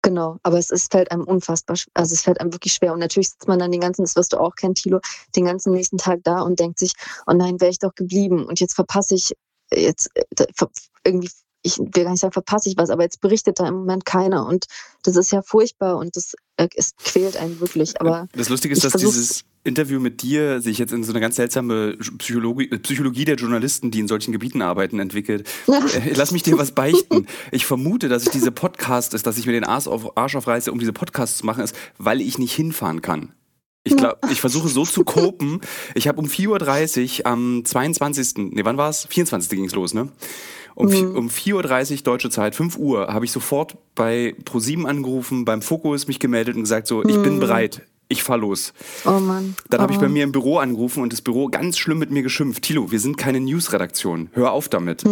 [0.04, 2.92] Genau, aber es ist, fällt einem unfassbar, sch- also es fällt einem wirklich schwer.
[2.94, 5.00] Und natürlich sitzt man dann den ganzen, das wirst du auch kennen, Thilo,
[5.36, 6.94] den ganzen nächsten Tag da und denkt sich,
[7.26, 8.46] oh nein, wäre ich doch geblieben.
[8.46, 9.32] Und jetzt verpasse ich,
[9.74, 10.46] jetzt äh,
[11.06, 11.30] irgendwie,
[11.62, 14.46] ich will gar nicht sagen, verpasse ich was, aber jetzt berichtet da im Moment keiner.
[14.46, 14.66] Und
[15.04, 18.00] das ist ja furchtbar und das äh, es quält einen wirklich.
[18.02, 21.38] Aber Das Lustige ist, dass dieses Interview mit dir sich jetzt in so eine ganz
[21.38, 25.48] seltsame Psychologie, äh, Psychologie der Journalisten, die in solchen Gebieten arbeiten, entwickelt.
[25.68, 27.28] Äh, Lass mich dir was beichten.
[27.52, 30.72] Ich vermute, dass ich diese Podcast ist, dass ich mir den Arsch, auf, Arsch aufreiße,
[30.72, 33.32] um diese Podcasts zu machen, ist, weil ich nicht hinfahren kann.
[33.86, 35.60] Ich glaube, ich versuche so zu kopen.
[35.94, 38.52] Ich habe um 4.30 Uhr am 22.
[38.54, 39.06] Nee, wann war es?
[39.10, 39.50] 24.
[39.50, 40.10] ging es los, ne?
[40.76, 45.46] Um, vi- um 4.30 Uhr deutsche Zeit, 5 Uhr, habe ich sofort bei ProSieben angerufen,
[45.46, 47.82] beim Fokus mich gemeldet und gesagt, so, ich bin bereit.
[48.10, 48.74] Ich fahr los.
[49.06, 49.56] Oh Mann.
[49.70, 50.10] Dann habe ich bei Oh.
[50.10, 52.64] mir im Büro angerufen und das Büro ganz schlimm mit mir geschimpft.
[52.64, 54.30] Tilo, wir sind keine News-Redaktion.
[54.34, 55.04] Hör auf damit.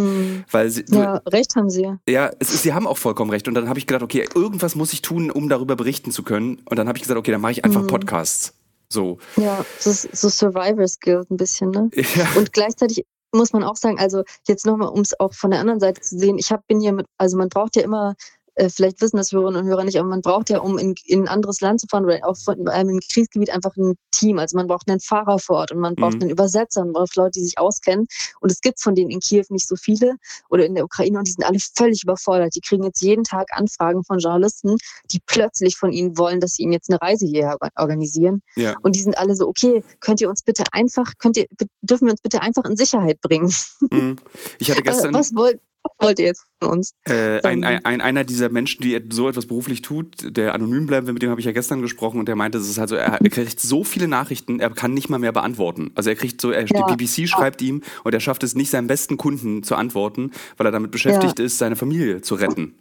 [0.50, 0.94] Weil sie, Hm.
[0.98, 1.88] Ja, recht haben sie.
[2.08, 3.48] ja, es ist, sie haben auch vollkommen recht.
[3.48, 6.60] Und dann habe ich gedacht, okay, irgendwas muss ich tun, um darüber berichten zu können.
[6.64, 8.54] Und dann habe ich gesagt, okay, dann mache ich einfach Podcasts.
[8.88, 9.18] So.
[9.36, 11.90] Ja, das ist so Survivors Guild ein bisschen, ne?
[11.96, 12.28] Ja.
[12.36, 15.80] Und gleichzeitig muss man auch sagen, also jetzt nochmal, um es auch von der anderen
[15.80, 18.14] Seite zu sehen, ich hab, bin hier mit, also man braucht ja immer,
[18.54, 21.22] äh, vielleicht wissen das Hörerinnen und Hörer nicht, aber man braucht ja, um in, in
[21.22, 24.38] ein anderes Land zu fahren oder auch von einem im Kriegsgebiet einfach ein Team.
[24.38, 26.22] Also man braucht einen Fahrer vor Ort und man braucht Mhm.
[26.22, 28.06] einen Übersetzer, man braucht Leute, die sich auskennen.
[28.40, 30.16] Und es gibt von denen in Kiew nicht so viele
[30.50, 32.54] oder in der Ukraine und die sind alle völlig überfordert.
[32.54, 34.76] Die kriegen jetzt jeden Tag Anfragen von Journalisten,
[35.10, 38.42] die plötzlich von ihnen wollen, dass sie ihnen jetzt eine Reise hierher organisieren.
[38.56, 38.76] Ja.
[38.82, 41.46] Und die sind alle so, okay, könnt ihr uns bitte einfach, könnt ihr,
[41.80, 43.52] dürfen wir uns bitte einfach in Sicherheit bringen?
[43.90, 44.16] Mhm.
[44.58, 45.14] Ich hatte Äh, gestern.
[45.14, 46.92] was, wollt, was wollt ihr jetzt von uns?
[47.04, 51.06] Äh, ein, ein, ein, einer dieser Menschen, die so etwas beruflich tut, der anonym bleiben
[51.06, 52.96] will, mit dem habe ich ja gestern gesprochen und der meinte, es ist halt so,
[52.96, 55.90] er, er kriegt so viele Nachrichten, er kann nicht mal mehr beantworten.
[55.94, 56.86] Also er kriegt so, er, Ja.
[56.86, 60.66] die BBC schreibt ihm und er schafft es nicht, seinem besten Kunden zu antworten, weil
[60.66, 62.74] er damit beschäftigt ist, seine Familie zu retten.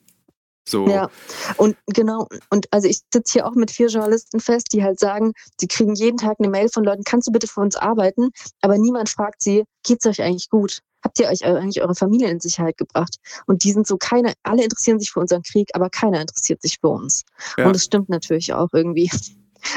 [0.68, 0.88] So.
[0.88, 1.10] Ja,
[1.58, 5.34] und genau, und also ich sitze hier auch mit vier Journalisten fest, die halt sagen,
[5.60, 8.30] sie kriegen jeden Tag eine Mail von Leuten, kannst du bitte für uns arbeiten?
[8.62, 10.82] Aber niemand fragt sie, geht's euch eigentlich gut?
[11.04, 13.18] Habt ihr euch eigentlich eure Familie in Sicherheit gebracht?
[13.48, 16.78] Und die sind so, keiner, alle interessieren sich für unseren Krieg, aber keiner interessiert sich
[16.80, 17.24] für uns.
[17.58, 17.68] Ja.
[17.68, 19.10] Und das stimmt natürlich auch irgendwie.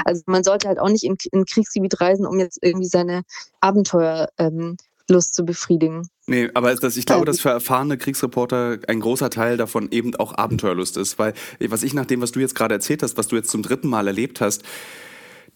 [0.07, 3.21] Also man sollte halt auch nicht in, in ein Kriegsgebiet reisen, um jetzt irgendwie seine
[3.61, 4.79] Abenteuerlust ähm,
[5.11, 6.09] Lust zu befriedigen.
[6.27, 7.27] Nee, aber ist das, ich glaube, Ähm.
[7.27, 11.93] dass für erfahrene Kriegsreporter ein großer Teil davon eben auch Abenteuerlust ist, weil was ich
[11.93, 14.41] nach dem, was du jetzt gerade erzählt hast, was du jetzt zum dritten Mal erlebt
[14.41, 14.63] hast,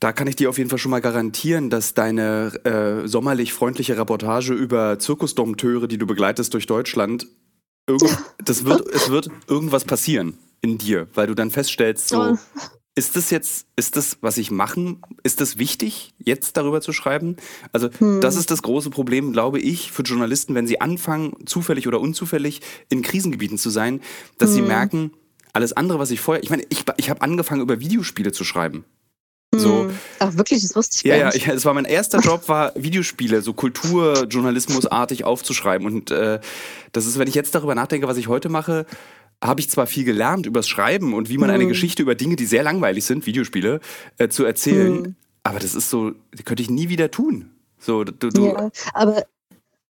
[0.00, 3.96] da kann ich dir auf jeden Fall schon mal garantieren, dass deine äh, sommerlich freundliche
[3.98, 7.26] Reportage über Zirkusdompteure, die du begleitest durch Deutschland,
[8.44, 12.38] das wird, es wird irgendwas passieren in dir, weil du dann feststellst, so, Oh.
[12.94, 17.36] ist das jetzt, ist das, was ich machen, ist das wichtig, jetzt darüber zu schreiben?
[17.72, 18.20] Also, Hm.
[18.20, 22.60] das ist das große Problem, glaube ich, für Journalisten, wenn sie anfangen, zufällig oder unzufällig
[22.90, 24.00] in Krisengebieten zu sein,
[24.36, 24.54] dass Hm.
[24.56, 25.10] sie merken,
[25.54, 28.84] alles andere, was ich vorher, ich meine, ich, ich habe angefangen, über Videospiele zu schreiben.
[29.54, 29.98] So, Hm.
[30.18, 31.36] Ach wirklich, das wusste ich ja, gar ja, nicht.
[31.36, 35.86] ich, es war mein erster Job, war Videospiele, so Kulturjournalismusartig aufzuschreiben.
[35.86, 36.40] Und äh,
[36.92, 38.84] das ist, wenn ich jetzt darüber nachdenke, was ich heute mache,
[39.42, 41.68] habe ich zwar viel gelernt übers Schreiben und wie man eine Hm.
[41.68, 43.80] Geschichte über Dinge, die sehr langweilig sind, Videospiele,
[44.18, 45.04] äh, zu erzählen.
[45.04, 45.16] Hm.
[45.44, 47.50] Aber das ist so, das könnte ich nie wieder tun.
[47.78, 49.24] So, du, du, Ja, aber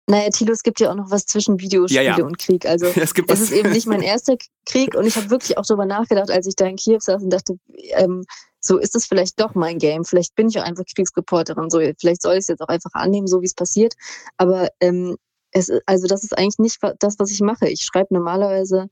[0.09, 2.25] naja, Tilo, es gibt ja auch noch was zwischen Videospiele Ja, ja.
[2.25, 2.65] und Krieg.
[2.65, 5.65] Also es gibt es ist eben nicht mein erster Krieg und ich habe wirklich auch
[5.65, 7.57] darüber nachgedacht, als ich da in Kiew saß und dachte,
[7.95, 8.23] ähm,
[8.67, 10.03] so ist es vielleicht doch mein Game.
[10.03, 11.69] Vielleicht bin ich auch einfach Kriegsreporterin.
[11.69, 13.95] So, vielleicht soll ich es jetzt auch einfach annehmen, so wie es passiert.
[14.37, 15.17] Aber ähm,
[15.51, 17.69] es, also das ist eigentlich nicht das, was ich mache.
[17.69, 18.87] Ich schreibe normalerweise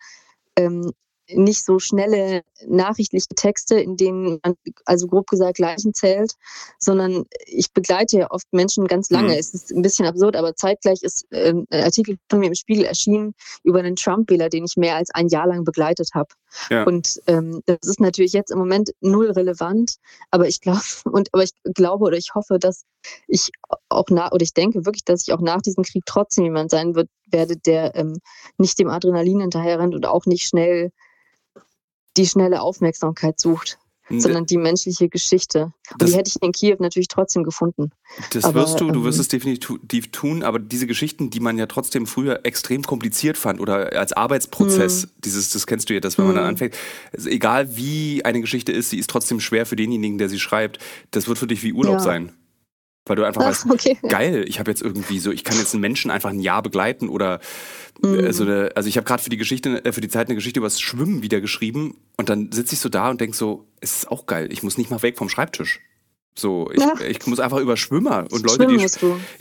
[0.55, 0.91] ähm,
[1.27, 6.33] nicht so schnelle nachrichtliche Texte, in denen man, also grob gesagt, Leichen zählt,
[6.77, 9.33] sondern ich begleite ja oft Menschen ganz lange.
[9.33, 9.39] Mhm.
[9.39, 12.85] Es ist ein bisschen absurd, aber zeitgleich ist ähm, ein Artikel von mir im Spiegel
[12.85, 13.33] erschienen
[13.63, 16.29] über einen Trump-Wähler, den ich mehr als ein Jahr lang begleitet habe.
[16.69, 16.83] Ja.
[16.83, 19.95] Und ähm, das ist natürlich jetzt im Moment null relevant,
[20.31, 22.85] aber ich glaube und aber ich glaube oder ich hoffe, dass
[23.27, 23.51] ich
[23.89, 26.95] auch nach oder ich denke wirklich, dass ich auch nach diesem Krieg trotzdem jemand sein
[26.95, 28.19] wird, werde, der ähm,
[28.57, 30.91] nicht dem Adrenalin hinterherrennt und auch nicht schnell
[32.17, 33.77] die schnelle Aufmerksamkeit sucht,
[34.09, 35.73] sondern die menschliche Geschichte.
[35.91, 37.91] Und Das- die hätte ich in Kiew natürlich trotzdem gefunden.
[38.31, 41.57] Das aber, wirst du, du wirst ähm, es definitiv tun, aber diese Geschichten, die man
[41.57, 46.17] ja trotzdem früher extrem kompliziert fand oder als Arbeitsprozess, dieses, das kennst du ja, dass
[46.17, 46.49] wenn man dann Hm.
[46.51, 46.75] anfängt,
[47.15, 50.79] also egal wie eine Geschichte ist, sie ist trotzdem schwer für denjenigen, der sie schreibt.
[51.11, 51.99] Das wird für dich wie Urlaub Ja.
[51.99, 52.31] sein.
[53.07, 53.97] Weil du einfach Ach, weißt, okay.
[54.07, 57.07] geil, ich habe jetzt irgendwie so, ich kann jetzt einen Menschen einfach ein Jahr begleiten
[57.09, 57.39] oder
[58.01, 58.19] Mhm.
[58.19, 60.35] äh, so eine, also ich habe gerade für die Geschichte, äh, für die Zeit eine
[60.35, 63.67] Geschichte über das Schwimmen wieder geschrieben und dann sitze ich so da und denk so,
[63.79, 65.79] es ist auch geil, ich muss nicht mal weg vom Schreibtisch.
[66.37, 66.93] So, ich, Ja.
[67.07, 68.79] ich muss einfach über Schwimmer und Leute, Schwimmen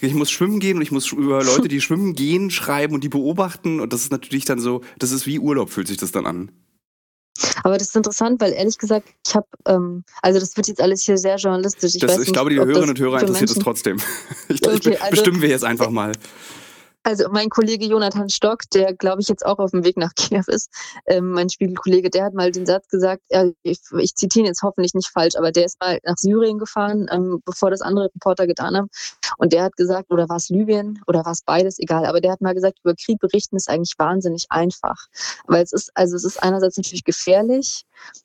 [0.00, 3.02] die ich muss schwimmen gehen und ich muss über Leute, die schwimmen gehen, schreiben und
[3.02, 6.12] die beobachten und das ist natürlich dann so, das ist wie Urlaub, fühlt sich das
[6.12, 6.52] dann an.
[7.64, 11.02] Aber das ist interessant, weil ehrlich gesagt, ich habe, ähm, also das wird jetzt alles
[11.02, 11.94] hier sehr journalistisch.
[11.94, 13.96] Ich, Das, ich nicht, glaube, die Hörerinnen und Hörer interessiert es trotzdem.
[14.48, 16.12] Ich, ich, Okay, also- bestimmen wir jetzt einfach mal.
[17.04, 20.44] Also mein Kollege Jonathan Stock, der glaube ich jetzt auch auf dem Weg nach Kiew
[20.46, 20.70] ist,
[21.06, 24.62] ähm, mein Spiegelkollege, der hat mal den Satz gesagt, äh, ich, ich zitiere ihn jetzt
[24.62, 28.46] hoffentlich nicht falsch, aber der ist mal nach Syrien gefahren, ähm, bevor das andere Reporter
[28.46, 28.88] getan haben.
[29.36, 32.32] Und der hat gesagt, oder war es Libyen oder war es beides, egal, aber der
[32.32, 35.06] hat mal gesagt, über Krieg berichten ist eigentlich wahnsinnig einfach.
[35.46, 37.84] Weil es ist, also es ist einerseits natürlich gefährlich,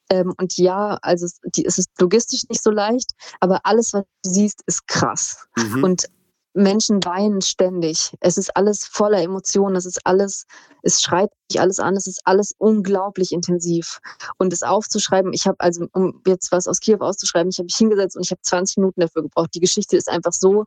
[0.09, 4.03] ähm, und ja, also es, die, es ist logistisch nicht so leicht, aber alles, was
[4.23, 5.47] du siehst, ist krass.
[5.55, 5.83] Mhm.
[5.83, 6.05] Und
[6.53, 8.13] Menschen weinen ständig.
[8.19, 9.75] Es ist alles voller Emotionen.
[9.75, 10.45] Es ist alles,
[10.83, 11.95] es schreit sich alles an.
[11.95, 13.99] Es ist alles unglaublich intensiv.
[14.38, 17.77] Und es aufzuschreiben, ich habe also, um jetzt was aus Kiew auszuschreiben, ich habe mich
[17.77, 19.53] hingesetzt und ich habe 20 Minuten dafür gebraucht.
[19.53, 20.65] Die Geschichte ist einfach so,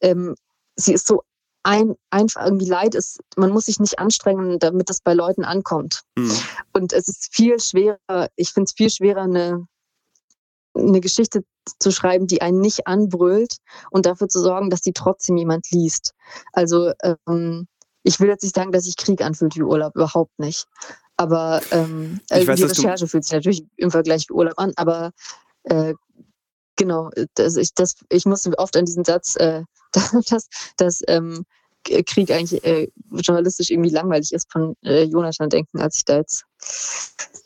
[0.00, 0.34] ähm,
[0.76, 1.22] sie ist so
[1.66, 6.02] ein, einfach irgendwie leid ist, man muss sich nicht anstrengen, damit das bei Leuten ankommt.
[6.16, 6.38] Mhm.
[6.72, 9.66] Und es ist viel schwerer, ich finde es viel schwerer, eine,
[10.76, 11.44] eine Geschichte
[11.78, 13.56] zu schreiben, die einen nicht anbrüllt
[13.90, 16.14] und dafür zu sorgen, dass die trotzdem jemand liest.
[16.52, 17.66] Also ähm,
[18.02, 20.66] ich will jetzt nicht sagen, dass sich Krieg anfühlt wie Urlaub, überhaupt nicht.
[21.16, 25.12] Aber ähm, weiß, die Recherche fühlt sich natürlich im Vergleich wie Urlaub an, aber
[25.64, 25.94] äh,
[26.76, 29.62] genau, das, ich, das, ich musste oft an diesen Satz, äh,
[30.30, 31.44] dass, dass ähm,
[32.04, 36.44] Krieg eigentlich äh, journalistisch irgendwie langweilig ist von äh, Jonathan denken, als ich da jetzt.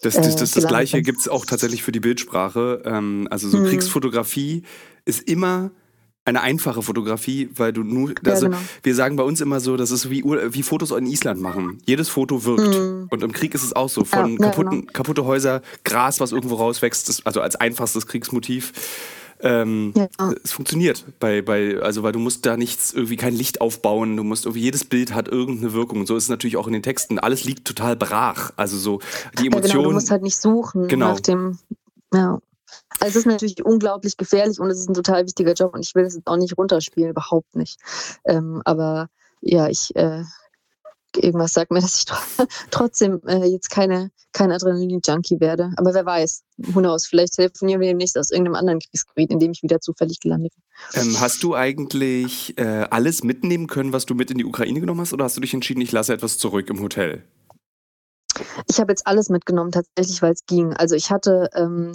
[0.03, 2.83] Das, das, das, das Gleiche gibt es auch tatsächlich für die Bildsprache.
[2.85, 3.67] Ähm, also so hm.
[3.67, 4.63] Kriegsfotografie
[5.05, 5.71] ist immer
[6.25, 8.63] eine einfache Fotografie, weil du nur, also ja, genau.
[8.83, 11.79] wir sagen bei uns immer so, das ist wie, wie Fotos in Island machen.
[11.87, 12.79] Jedes Foto wirkt.
[12.79, 13.07] Mhm.
[13.11, 14.05] Und im Krieg ist es auch so.
[14.05, 14.93] Von ja, kaputten, ja, genau.
[14.93, 18.73] kaputte Häuser, Gras, was irgendwo rauswächst, also als einfachstes Kriegsmotiv
[19.43, 20.09] ähm, ja.
[20.43, 24.25] Es funktioniert bei, bei, also weil du musst da nichts, irgendwie kein Licht aufbauen, du
[24.25, 26.01] musst irgendwie, jedes Bild hat irgendeine Wirkung.
[26.01, 27.19] Und so ist es natürlich auch in den Texten.
[27.19, 28.53] Alles liegt total brach.
[28.57, 29.01] Also so
[29.39, 29.65] die Emotionen.
[29.65, 31.13] Ja, genau, du musst halt nicht suchen genau.
[31.13, 31.59] nach dem,
[32.13, 32.41] ja.
[33.01, 35.95] Also es ist natürlich unglaublich gefährlich und es ist ein total wichtiger Job und ich
[35.95, 37.81] will es auch nicht runterspielen, überhaupt nicht.
[38.25, 39.09] Ähm, aber
[39.41, 40.23] ja, ich äh,
[41.17, 45.73] irgendwas sagt mir, dass ich trotzdem äh, jetzt keine, kein Adrenalin-Junkie werde.
[45.77, 49.53] Aber wer weiß, who knows, vielleicht telefonieren wir demnächst aus irgendeinem anderen Kriegsgebiet, in dem
[49.53, 51.03] ich wieder zufällig gelandet bin.
[51.03, 55.01] Ähm, hast du eigentlich äh, alles mitnehmen können, was du mit in die Ukraine genommen
[55.01, 57.25] hast, oder hast du dich entschieden, ich lasse etwas zurück im Hotel?
[58.69, 60.73] Ich habe jetzt alles mitgenommen, tatsächlich, weil es ging.
[60.75, 61.93] Also ich hatte ähm,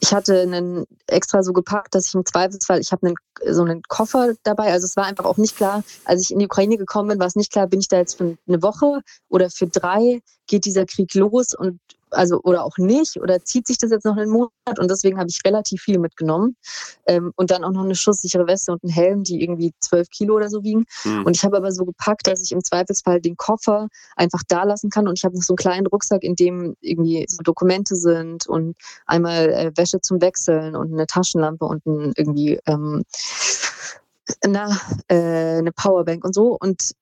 [0.00, 3.16] ich hatte einen extra so gepackt, dass ich im Zweifelsfall, ich habe einen,
[3.54, 4.72] so einen Koffer dabei.
[4.72, 7.26] Also es war einfach auch nicht klar, als ich in die Ukraine gekommen bin, war
[7.26, 10.86] es nicht klar, bin ich da jetzt für eine Woche oder für drei, geht dieser
[10.86, 11.78] Krieg los und
[12.10, 14.78] also oder auch nicht oder zieht sich das jetzt noch einen Monat?
[14.78, 16.56] Und deswegen habe ich relativ viel mitgenommen.
[17.06, 20.36] Ähm, und dann auch noch eine schusssichere Weste und einen Helm, die irgendwie zwölf Kilo
[20.36, 20.84] oder so wiegen.
[21.04, 21.24] Mhm.
[21.24, 24.90] und ich habe aber so gepackt, dass ich im Zweifelsfall den Koffer einfach da lassen
[24.90, 25.08] kann.
[25.08, 28.76] Und ich habe noch so einen kleinen Rucksack, in dem irgendwie so Dokumente sind und
[29.06, 33.04] einmal äh, Wäsche zum Wechseln und eine Taschenlampe und ein, irgendwie ähm,
[34.46, 36.56] na, äh, eine Powerbank und so.
[36.58, 36.92] Und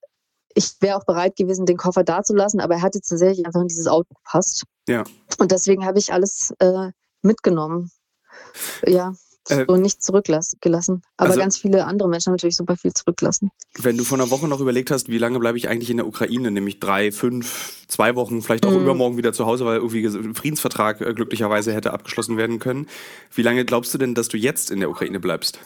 [0.59, 3.47] ich wäre auch bereit gewesen, den Koffer da zu lassen, aber er hat jetzt tatsächlich
[3.47, 4.65] einfach in dieses Auto gepasst.
[4.89, 5.05] Ja.
[5.39, 6.91] Und deswegen habe ich alles äh,
[7.23, 7.91] mitgenommen.
[8.85, 9.15] Ja.
[9.49, 11.03] Äh, und nicht zurückgelassen.
[11.17, 13.51] Aber also, ganz viele andere Menschen haben natürlich super viel zurückgelassen.
[13.79, 16.07] Wenn du vor einer Woche noch überlegt hast, wie lange bleibe ich eigentlich in der
[16.07, 18.83] Ukraine, nämlich drei, fünf, zwei Wochen, vielleicht auch mhm.
[18.83, 22.89] übermorgen wieder zu Hause, weil irgendwie ein Friedensvertrag äh, glücklicherweise hätte abgeschlossen werden können.
[23.33, 25.61] Wie lange glaubst du denn, dass du jetzt in der Ukraine bleibst?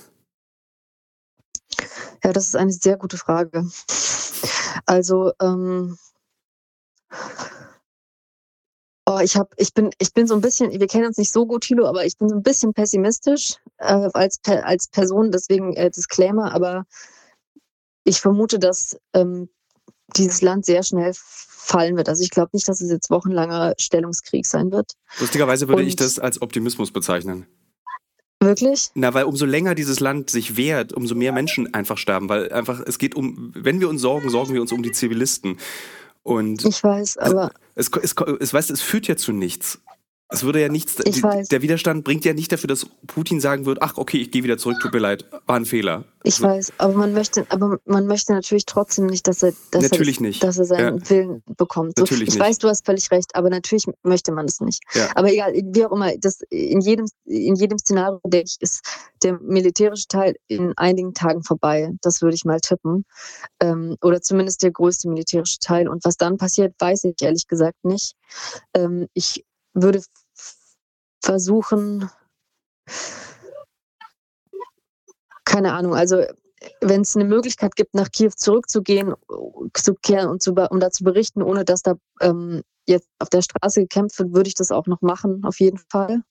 [2.23, 3.67] Ja, das ist eine sehr gute Frage.
[4.87, 5.97] Also, ähm,
[9.07, 11.47] oh, ich habe, ich bin, ich bin so ein bisschen, wir kennen uns nicht so
[11.47, 15.91] gut, Thilo, aber ich bin so ein bisschen pessimistisch äh, als als Person, deswegen äh,
[15.91, 16.87] Disclaimer, aber
[18.05, 19.49] ich vermute, dass ähm,
[20.17, 22.09] dieses Land sehr schnell fallen wird.
[22.09, 24.93] Also ich glaube nicht, dass es jetzt wochenlanger Stellungskrieg sein wird.
[25.21, 27.47] Lustigerweise würde Und, ich das als Optimismus bezeichnen.
[28.43, 28.91] Wirklich?
[28.95, 32.81] Na, weil umso länger dieses Land sich wehrt, umso mehr Menschen einfach sterben, weil einfach
[32.85, 35.59] es geht um, wenn wir uns sorgen, sorgen wir uns um die Zivilisten.
[36.25, 39.81] Und ich weiß, aber es, es, es, es, weißt, es führt ja zu nichts.
[40.33, 40.97] Es würde ja nichts.
[40.97, 44.43] Die, der Widerstand bringt ja nicht dafür, dass Putin sagen wird, ach okay, ich gehe
[44.43, 46.05] wieder zurück, tut mir leid, war ein Fehler.
[46.25, 49.83] Ich also, weiß, aber man möchte, aber man möchte natürlich trotzdem nicht, dass er, dass
[49.83, 50.43] natürlich er, nicht.
[50.43, 51.11] Dass er seinen ja.
[51.11, 51.95] Willen bekommt.
[51.97, 52.41] So, natürlich ich nicht.
[52.41, 54.83] weiß, du hast völlig recht, aber natürlich möchte man es nicht.
[54.95, 55.09] Ja.
[55.15, 58.81] Aber egal, wie auch immer, das in jedem, in jedem Szenario, denke ich, ist
[59.23, 61.91] der militärische Teil in einigen Tagen vorbei.
[62.01, 63.05] Das würde ich mal tippen.
[63.61, 65.89] Ähm, oder zumindest der größte militärische Teil.
[65.89, 68.15] Und was dann passiert, weiß ich ehrlich gesagt nicht.
[68.75, 70.03] Ähm, ich würde
[71.23, 72.11] versuchen,
[75.45, 76.25] keine Ahnung, also
[76.81, 79.15] wenn es eine Möglichkeit gibt, nach Kiew zurückzugehen,
[79.75, 83.43] zu kehren und zu, um da zu berichten, ohne dass da ähm, jetzt auf der
[83.43, 86.23] Straße gekämpft wird, würde ich das auch noch machen, auf jeden Fall.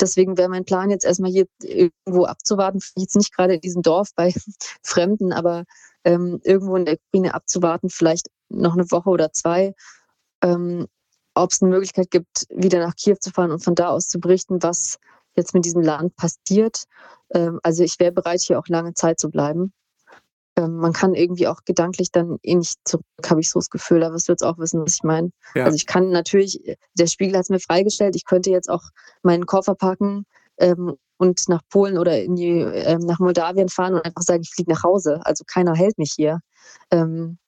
[0.00, 4.10] Deswegen wäre mein Plan jetzt erstmal hier irgendwo abzuwarten, jetzt nicht gerade in diesem Dorf
[4.14, 4.32] bei
[4.82, 5.64] Fremden, aber
[6.04, 9.74] ähm, irgendwo in der Ukraine abzuwarten, vielleicht noch eine Woche oder zwei,
[10.42, 10.86] ähm,
[11.42, 14.20] ob es eine Möglichkeit gibt, wieder nach Kiew zu fahren und von da aus zu
[14.20, 14.98] berichten, was
[15.36, 16.84] jetzt mit diesem Land passiert.
[17.32, 19.72] Ähm, also ich wäre bereit, hier auch lange Zeit zu bleiben.
[20.56, 24.00] Ähm, man kann irgendwie auch gedanklich dann eh nicht zurück, habe ich so das Gefühl.
[24.00, 25.30] Wirst du jetzt auch wissen, was ich meine.
[25.54, 25.64] Ja.
[25.64, 26.60] Also ich kann natürlich,
[26.94, 28.82] der Spiegel hat es mir freigestellt, ich könnte jetzt auch
[29.22, 30.24] meinen Koffer packen,
[30.58, 34.50] ähm, und nach Polen oder in die, ähm, nach Moldawien fahren und einfach sagen, ich
[34.50, 35.20] fliege nach Hause.
[35.24, 36.40] Also keiner hält mich hier.
[36.90, 37.38] Ähm,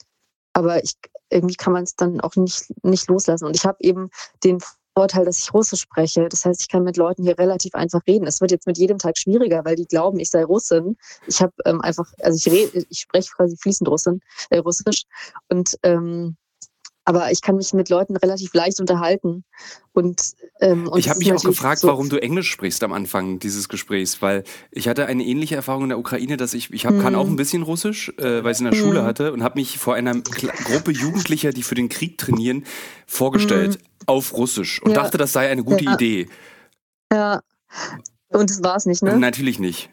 [0.53, 0.94] aber ich,
[1.31, 3.47] irgendwie kann man es dann auch nicht, nicht loslassen.
[3.47, 4.11] Und ich habe eben
[4.45, 4.59] den
[4.95, 6.29] Vorteil, dass ich Russisch spreche.
[6.29, 8.27] Das heißt, ich kann mit Leuten hier relativ einfach reden.
[8.27, 10.97] Es wird jetzt mit jedem Tag schwieriger, weil die glauben, ich sei Russin.
[11.27, 15.05] Ich habe ähm, einfach, also ich rede, ich spreche quasi fließend Russin, äh, Russisch
[15.49, 16.37] und ähm,
[17.05, 19.45] aber ich kann mich mit Leuten relativ leicht unterhalten.
[19.93, 20.21] Und,
[20.61, 23.69] ähm, und ich habe mich auch gefragt, so warum du Englisch sprichst am Anfang dieses
[23.69, 27.03] Gesprächs, weil ich hatte eine ähnliche Erfahrung in der Ukraine, dass ich, ich hab, hm.
[27.03, 28.81] kann auch ein bisschen Russisch, äh, weil ich es in der hm.
[28.81, 32.65] Schule hatte und habe mich vor einer Kla Gruppe Jugendlicher, die für den Krieg trainieren,
[33.07, 33.81] vorgestellt hm.
[34.07, 35.03] auf Russisch und ja.
[35.03, 35.95] dachte, das sei eine gute ja.
[35.95, 36.29] Idee.
[37.13, 37.41] Ja.
[38.29, 39.19] Und das war es nicht, ne?
[39.19, 39.91] Natürlich nicht.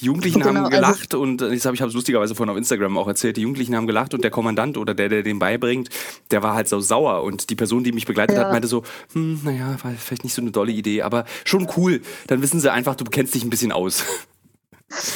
[0.00, 2.50] Die Jugendlichen genau, haben also gelacht also und das habe ich habe es lustigerweise vorhin
[2.50, 3.36] auf Instagram auch erzählt.
[3.36, 5.88] Die Jugendlichen haben gelacht und der Kommandant oder der, der den beibringt,
[6.32, 8.44] der war halt so sauer und die Person, die mich begleitet ja.
[8.44, 12.00] hat, meinte so, hm, naja, war vielleicht nicht so eine dolle Idee, aber schon cool.
[12.26, 14.04] Dann wissen sie einfach, du kennst dich ein bisschen aus.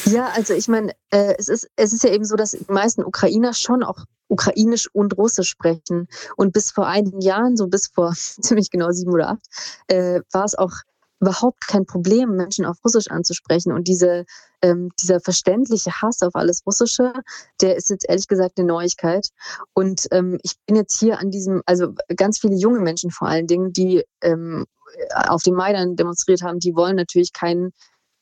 [0.06, 3.04] Ja, also ich meine, äh, es, ist, es ist ja eben so, dass die meisten
[3.04, 6.08] Ukrainer schon auch Ukrainisch und Russisch sprechen.
[6.36, 9.46] Und bis vor einigen Jahren, so bis vor ziemlich genau sieben oder acht,
[9.88, 10.72] äh, war es auch
[11.20, 13.72] überhaupt kein Problem, Menschen auf Russisch anzusprechen.
[13.72, 14.24] Und diese,
[14.62, 17.12] ähm, dieser verständliche Hass auf alles Russische,
[17.61, 19.28] der ist jetzt ehrlich gesagt eine Neuigkeit.
[19.74, 23.46] Und ähm, ich bin jetzt hier an diesem, also ganz viele junge Menschen vor allen
[23.46, 24.66] Dingen, die ähm,
[25.12, 27.72] auf dem Maidan demonstriert haben, die wollen natürlich keinen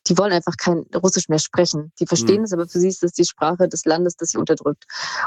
[0.08, 1.92] die wollen einfach kein Russisch mehr sprechen.
[2.00, 2.44] Die verstehen mhm.
[2.44, 4.84] es, aber für sie ist das die Sprache des Landes, das sie unterdrückt.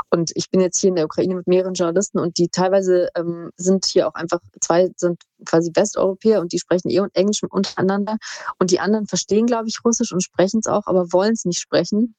[0.10, 3.52] Und ich bin jetzt hier in der Ukraine mit mehreren Journalisten und die teilweise ähm,
[3.58, 8.18] sind hier auch einfach, zwei sind quasi Westeuropäer und die sprechen eh und Englisch untereinander.
[8.58, 11.60] Und die anderen verstehen, glaube ich, Russisch und sprechen es auch, aber wollen es nicht
[11.60, 12.16] sprechen.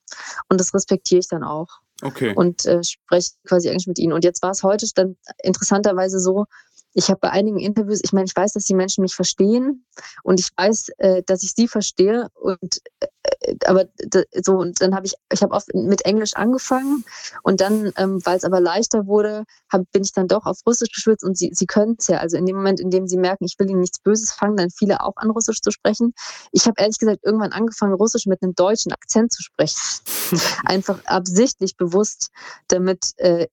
[0.49, 1.68] Und das respektiere ich dann auch.
[2.03, 2.33] Okay.
[2.35, 4.12] Und äh, spreche quasi Englisch mit ihnen.
[4.12, 6.46] Und jetzt war es heute dann interessanterweise so,
[6.92, 9.85] ich habe bei einigen Interviews, ich meine, ich weiß, dass die Menschen mich verstehen
[10.22, 13.07] und ich weiß, äh, dass ich sie verstehe und äh,
[13.66, 13.87] aber
[14.42, 17.05] so und dann habe ich, ich habe oft mit Englisch angefangen
[17.42, 20.90] und dann, ähm, weil es aber leichter wurde, hab, bin ich dann doch auf Russisch
[20.92, 22.18] geschwitzt und sie, sie können es ja.
[22.18, 24.70] Also in dem Moment, in dem sie merken, ich will ihnen nichts Böses, fangen dann
[24.70, 26.12] viele auch an Russisch zu sprechen.
[26.53, 29.81] Ich habe ehrlich gesagt irgendwann angefangen, Russisch mit einem deutschen Akzent zu sprechen,
[30.64, 32.31] einfach absichtlich bewusst,
[32.68, 33.46] damit äh,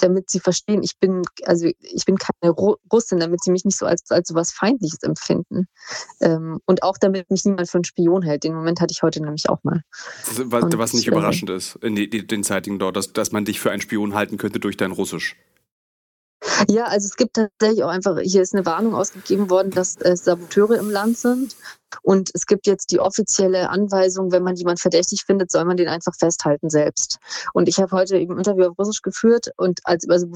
[0.00, 3.86] damit sie verstehen, ich bin, also ich bin keine Russin, damit sie mich nicht so
[3.86, 5.66] als, als so was Feindliches empfinden.
[6.20, 8.44] Ähm, und auch damit mich niemand für einen Spion hält.
[8.44, 9.82] Den Moment hatte ich heute nämlich auch mal.
[10.36, 13.70] Was, was nicht äh, überraschend ist in den Zeitungen dort, dass, dass man dich für
[13.70, 15.36] einen Spion halten könnte durch dein Russisch.
[16.68, 20.16] Ja, also es gibt tatsächlich auch einfach, hier ist eine Warnung ausgegeben worden, dass äh,
[20.16, 21.56] Saboteure im Land sind.
[22.02, 25.88] Und es gibt jetzt die offizielle Anweisung, wenn man jemanden verdächtig findet, soll man den
[25.88, 27.18] einfach festhalten selbst.
[27.52, 30.26] Und ich habe heute eben ein Interview auf Russisch geführt und als also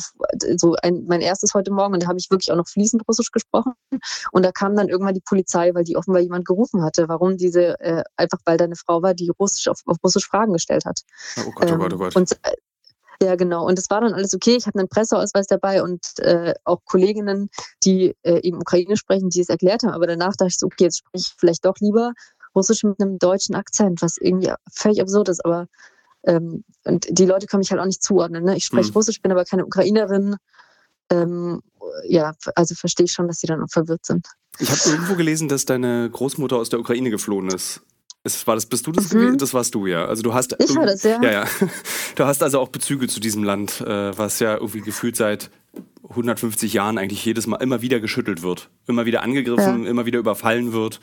[0.56, 3.30] so ein, mein erstes heute Morgen und da habe ich wirklich auch noch fließend Russisch
[3.32, 3.72] gesprochen.
[4.32, 7.78] Und da kam dann irgendwann die Polizei, weil die offenbar jemand gerufen hatte, warum diese
[7.80, 11.02] äh, einfach weil da eine Frau war, die Russisch auf, auf Russisch Fragen gestellt hat.
[11.38, 12.16] Oh Gott, oh Gott, oh Gott.
[12.16, 12.52] Und äh,
[13.22, 13.66] ja, genau.
[13.66, 14.56] Und es war dann alles okay.
[14.56, 17.50] Ich hatte einen Presseausweis dabei und äh, auch Kolleginnen,
[17.84, 19.92] die äh, eben Ukraine sprechen, die es erklärt haben.
[19.92, 22.12] Aber danach dachte ich so, okay, jetzt spreche ich vielleicht doch lieber
[22.54, 25.44] Russisch mit einem deutschen Akzent, was irgendwie völlig absurd ist.
[25.44, 25.66] Aber
[26.24, 28.44] ähm, und die Leute können mich halt auch nicht zuordnen.
[28.44, 28.56] Ne?
[28.56, 28.94] Ich spreche hm.
[28.94, 30.36] Russisch, bin aber keine Ukrainerin.
[31.10, 31.62] Ähm,
[32.06, 34.26] ja, also verstehe ich schon, dass sie dann auch verwirrt sind.
[34.58, 37.82] Ich habe irgendwo gelesen, dass deine Großmutter aus der Ukraine geflohen ist.
[38.22, 39.38] Ist, war das, bist du das mhm.
[39.38, 40.04] Das warst du, ja.
[40.04, 40.54] Also du hast.
[40.58, 41.22] Ich war das, ja.
[41.22, 41.44] Ja, ja.
[42.16, 45.50] Du hast also auch Bezüge zu diesem Land, äh, was ja irgendwie gefühlt seit
[46.10, 48.68] 150 Jahren eigentlich jedes Mal immer wieder geschüttelt wird.
[48.86, 49.90] Immer wieder angegriffen, ja.
[49.90, 51.00] immer wieder überfallen wird.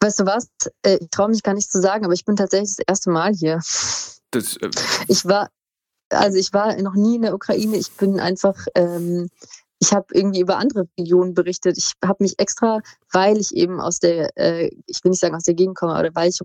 [0.00, 0.48] Weißt du was?
[0.82, 3.34] Äh, ich traue mich gar nicht zu sagen, aber ich bin tatsächlich das erste Mal
[3.34, 3.60] hier.
[4.30, 4.70] Das, äh
[5.08, 5.50] ich war,
[6.10, 7.76] also ich war noch nie in der Ukraine.
[7.76, 9.28] Ich bin einfach ähm,
[9.80, 11.76] ich habe irgendwie über andere Regionen berichtet.
[11.76, 12.80] Ich habe mich extra,
[13.12, 16.10] weil ich eben aus der, äh, ich will nicht sagen aus der Gegend komme, aber
[16.14, 16.38] weil ich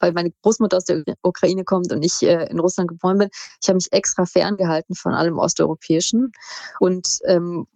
[0.00, 3.28] weil meine Großmutter aus der Ukraine kommt und ich äh, in Russland geboren bin,
[3.60, 6.32] ich habe mich extra ferngehalten von allem Osteuropäischen
[6.80, 7.66] und ähm,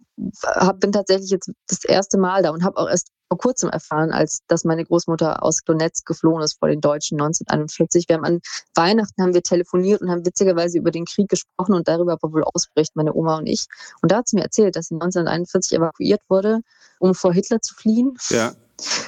[0.43, 4.11] hab, bin tatsächlich jetzt das erste Mal da und habe auch erst vor kurzem erfahren,
[4.11, 8.09] als dass meine Großmutter aus Donetsk geflohen ist vor den Deutschen 1941.
[8.09, 8.41] Wir haben an
[8.75, 12.93] Weihnachten haben wir telefoniert und haben witzigerweise über den Krieg gesprochen und darüber wohl ausbericht,
[12.97, 13.67] meine Oma und ich.
[14.01, 16.59] Und da hat sie mir erzählt, dass sie 1941 evakuiert wurde,
[16.99, 18.17] um vor Hitler zu fliehen.
[18.31, 18.49] Ja.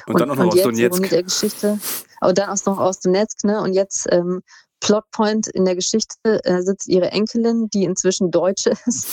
[0.05, 1.01] Und, und dann auch noch aus Donetsk.
[1.01, 1.79] Mit der Geschichte.
[2.21, 3.59] Aber dann auch noch aus Donetsk, ne?
[3.59, 4.41] Und jetzt ähm,
[4.84, 9.07] Plotpoint in der Geschichte äh, sitzt ihre Enkelin, die inzwischen Deutsche ist,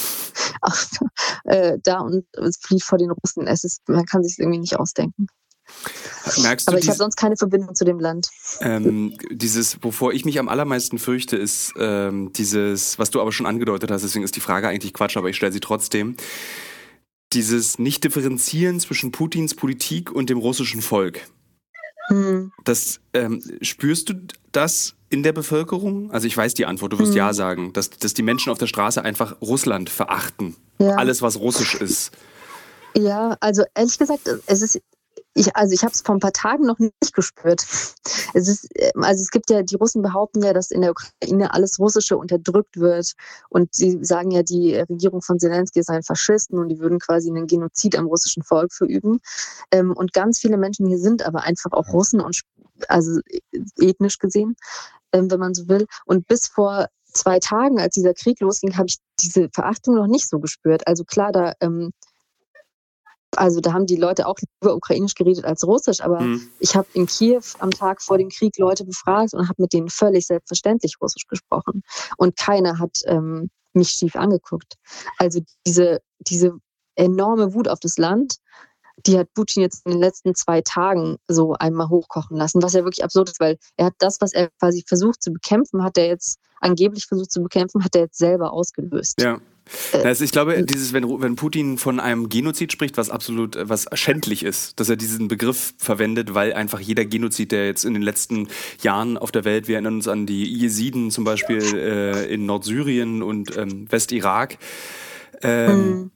[0.60, 0.90] auf,
[1.44, 2.26] äh, da und
[2.60, 3.46] flieht vor den Russen.
[3.46, 5.28] Es ist, man kann sich irgendwie nicht ausdenken.
[6.42, 8.28] Merkst du Aber ich habe sonst keine Verbindung zu dem Land.
[8.60, 13.46] Ähm, dieses, wovor ich mich am allermeisten fürchte, ist ähm, dieses, was du aber schon
[13.46, 16.16] angedeutet hast, deswegen ist die Frage eigentlich Quatsch, aber ich stelle sie trotzdem.
[17.32, 21.20] Dieses Nicht-Differenzieren zwischen Putins Politik und dem russischen Volk.
[22.11, 22.52] Hm.
[22.64, 24.14] Das, ähm, spürst du
[24.52, 26.11] das in der Bevölkerung?
[26.11, 27.18] Also ich weiß die Antwort, du wirst hm.
[27.18, 30.56] ja sagen, dass, dass die Menschen auf der Straße einfach Russland verachten.
[30.78, 30.96] Ja.
[30.96, 32.11] Alles, was russisch ist.
[32.96, 34.80] Ja, also ehrlich gesagt, es ist
[35.35, 37.62] ich, also ich habe es vor ein paar Tagen noch nicht gespürt.
[38.35, 41.53] Es ist, ähm, also es gibt ja, die Russen behaupten ja, dass in der Ukraine
[41.55, 43.14] alles Russische unterdrückt wird.
[43.49, 47.47] Und sie sagen ja, die Regierung von Zelensky seien Faschisten und die würden quasi einen
[47.47, 49.20] Genozid am russischen Volk verüben.
[49.70, 52.41] Ähm, und ganz viele Menschen hier sind aber einfach auch Russen und
[52.89, 53.20] also
[53.78, 54.57] ethnisch gesehen,
[55.12, 55.87] ähm, wenn man so will.
[56.07, 60.28] Und bis vor zwei Tagen, als dieser Krieg losging, habe ich diese Verachtung noch nicht
[60.28, 60.87] so gespürt.
[60.87, 61.93] Also klar, da ähm,
[63.37, 66.49] also da haben die Leute auch lieber ukrainisch geredet als russisch, aber mhm.
[66.59, 69.89] ich habe in Kiew am Tag vor dem Krieg Leute befragt und habe mit denen
[69.89, 71.83] völlig selbstverständlich russisch gesprochen.
[72.16, 74.74] Und keiner hat ähm, mich schief angeguckt.
[75.18, 76.59] Also diese, diese
[76.97, 78.37] enorme Wut auf das Land,
[79.07, 82.85] die hat Putin jetzt in den letzten zwei Tagen so einmal hochkochen lassen, was ja
[82.85, 86.07] wirklich absurd ist, weil er hat das, was er quasi versucht zu bekämpfen, hat er
[86.07, 89.20] jetzt angeblich versucht zu bekämpfen, hat er jetzt selber ausgelöst.
[89.20, 89.41] Ja.
[90.04, 93.86] Also ich glaube, dieses, wenn, wenn Putin von einem Genozid spricht, was absolut äh, was
[93.94, 98.02] schändlich ist, dass er diesen Begriff verwendet, weil einfach jeder Genozid, der jetzt in den
[98.02, 98.48] letzten
[98.82, 103.22] Jahren auf der Welt, wir erinnern uns an die Jesiden zum Beispiel äh, in Nordsyrien
[103.22, 104.58] und ähm, Westirak,
[105.42, 106.10] ähm, mhm.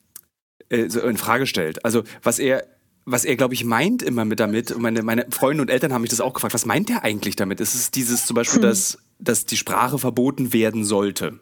[0.68, 1.84] äh, so in Frage stellt.
[1.84, 2.64] Also was er
[3.06, 6.00] was er, glaube ich, meint immer mit damit, und meine, meine Freunde und Eltern haben
[6.00, 7.60] mich das auch gefragt, was meint er eigentlich damit?
[7.60, 8.68] Ist es dieses zum Beispiel, hm.
[8.68, 11.38] dass, dass die Sprache verboten werden sollte?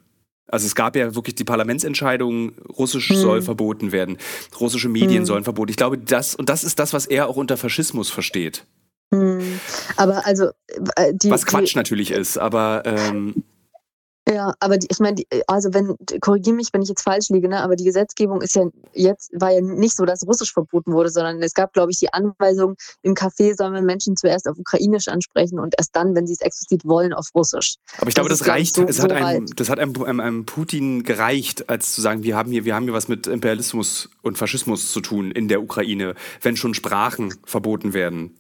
[0.53, 3.17] Also es gab ja wirklich die Parlamentsentscheidung, Russisch hm.
[3.17, 4.19] soll verboten werden,
[4.61, 5.25] russische Medien hm.
[5.25, 5.71] sollen verboten.
[5.71, 8.67] Ich glaube, das und das ist das, was er auch unter Faschismus versteht.
[9.15, 9.61] Hm.
[9.97, 10.51] Aber also
[10.97, 13.45] äh, die, was Quatsch die, natürlich ist, aber ähm,
[14.43, 17.63] ja, aber die, ich meine, also wenn, korrigiere mich, wenn ich jetzt falsch liege, ne,
[17.63, 21.41] aber die Gesetzgebung ist ja jetzt, war ja nicht so, dass Russisch verboten wurde, sondern
[21.43, 25.61] es gab, glaube ich, die Anweisung, im Café soll man Menschen zuerst auf Ukrainisch ansprechen
[25.61, 27.77] und erst dann, wenn sie es explizit wollen, auf Russisch.
[27.99, 30.21] Aber ich glaube, das, das reicht, so, es hat so einem, das hat einem, einem,
[30.21, 34.11] einem, Putin gereicht, als zu sagen, wir haben hier, wir haben hier was mit Imperialismus
[34.23, 38.35] und Faschismus zu tun in der Ukraine, wenn schon Sprachen verboten werden.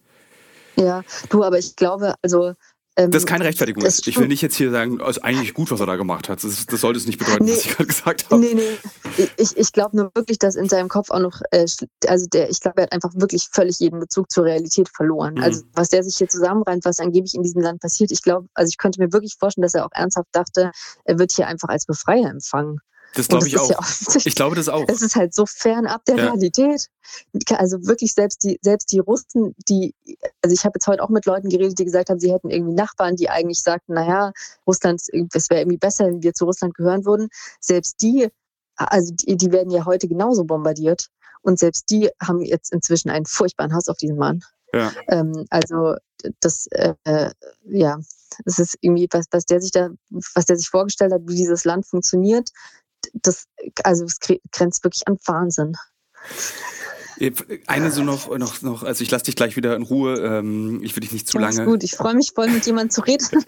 [0.76, 2.54] Ja, du, aber ich glaube, also
[2.96, 3.84] ähm, das ist keine Rechtfertigung.
[3.84, 6.44] Ich will nicht jetzt hier sagen, es ist eigentlich gut, was er da gemacht hat.
[6.44, 8.38] Das, das sollte es nicht bedeuten, nee, was ich gerade gesagt habe.
[8.38, 9.26] Nee, nee.
[9.38, 11.66] Ich, ich glaube nur wirklich, dass in seinem Kopf auch noch, äh,
[12.06, 15.34] also der, ich glaube, er hat einfach wirklich völlig jeden Bezug zur Realität verloren.
[15.34, 15.42] Mhm.
[15.42, 18.68] Also was der sich hier zusammenreimt, was angeblich in diesem Land passiert, ich glaube, also
[18.68, 20.70] ich könnte mir wirklich vorstellen, dass er auch ernsthaft dachte,
[21.04, 22.80] er wird hier einfach als Befreier empfangen.
[23.14, 23.70] Das glaube ich auch.
[23.70, 23.78] Ja.
[24.24, 24.84] Ich glaube das auch.
[24.88, 26.24] Es ist halt so fernab der ja.
[26.26, 26.88] Realität.
[27.56, 29.94] Also wirklich selbst die, selbst die Russen, die,
[30.40, 32.74] also ich habe jetzt heute auch mit Leuten geredet, die gesagt haben, sie hätten irgendwie
[32.74, 34.32] Nachbarn, die eigentlich sagten, naja,
[34.66, 37.28] Russland, es wäre irgendwie besser, wenn wir zu Russland gehören würden.
[37.60, 38.28] Selbst die,
[38.76, 41.08] also die, die werden ja heute genauso bombardiert.
[41.42, 44.42] Und selbst die haben jetzt inzwischen einen furchtbaren Hass auf diesen Mann.
[44.72, 44.90] Ja.
[45.08, 45.96] Ähm, also
[46.40, 46.94] das, äh,
[47.64, 47.98] ja,
[48.46, 49.90] es ist irgendwie was, was der sich da,
[50.34, 52.50] was der sich vorgestellt hat, wie dieses Land funktioniert
[53.12, 53.46] das,
[53.84, 54.18] also es
[54.50, 55.74] grenzt wirklich an Wahnsinn.
[57.66, 60.14] Eine so noch, noch, noch, also ich lasse dich gleich wieder in Ruhe.
[60.18, 61.70] Ähm, ich will dich nicht zu Alles lange.
[61.70, 63.26] gut, ich freue mich voll, mit jemandem zu reden.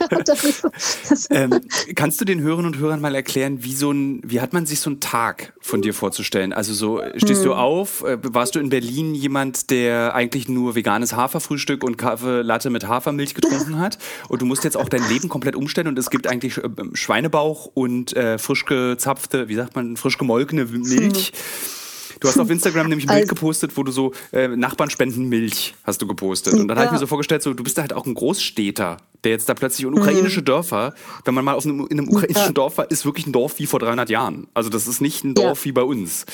[1.30, 1.60] ähm,
[1.96, 4.80] kannst du den Hörerinnen und Hörern mal erklären, wie so ein, wie hat man sich
[4.80, 6.52] so einen Tag von dir vorzustellen?
[6.52, 7.50] Also so, stehst hm.
[7.50, 8.04] du auf?
[8.04, 12.86] Äh, warst du in Berlin jemand, der eigentlich nur veganes Haferfrühstück und Kaffee Latte mit
[12.86, 13.98] Hafermilch getrunken hat?
[14.28, 17.70] Und du musst jetzt auch dein Leben komplett umstellen und es gibt eigentlich äh, Schweinebauch
[17.74, 21.32] und äh, frisch gezapfte, wie sagt man, frisch gemolkene Milch.
[21.34, 21.83] Hm
[22.24, 25.28] Du hast auf Instagram nämlich ein Bild also, gepostet, wo du so äh, Nachbarn spenden
[25.28, 26.54] Milch hast du gepostet.
[26.54, 26.84] Und dann ja.
[26.84, 29.46] habe ich mir so vorgestellt, so, du bist da halt auch ein Großstädter, der jetzt
[29.46, 30.46] da plötzlich in ukrainische mhm.
[30.46, 30.94] Dörfer,
[31.26, 32.52] wenn man mal auf einem, in einem ukrainischen ja.
[32.52, 34.46] Dorf war, ist wirklich ein Dorf wie vor 300 Jahren.
[34.54, 35.64] Also das ist nicht ein Dorf ja.
[35.66, 36.24] wie bei uns.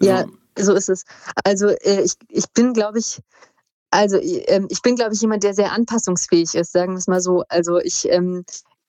[0.00, 0.08] So.
[0.08, 0.24] Ja,
[0.58, 1.04] so ist es.
[1.44, 3.20] Also äh, ich, ich bin, glaube ich,
[3.92, 7.20] also äh, ich bin, glaube ich, jemand, der sehr anpassungsfähig ist, sagen wir es mal
[7.20, 7.44] so.
[7.48, 8.44] Also ich, ähm,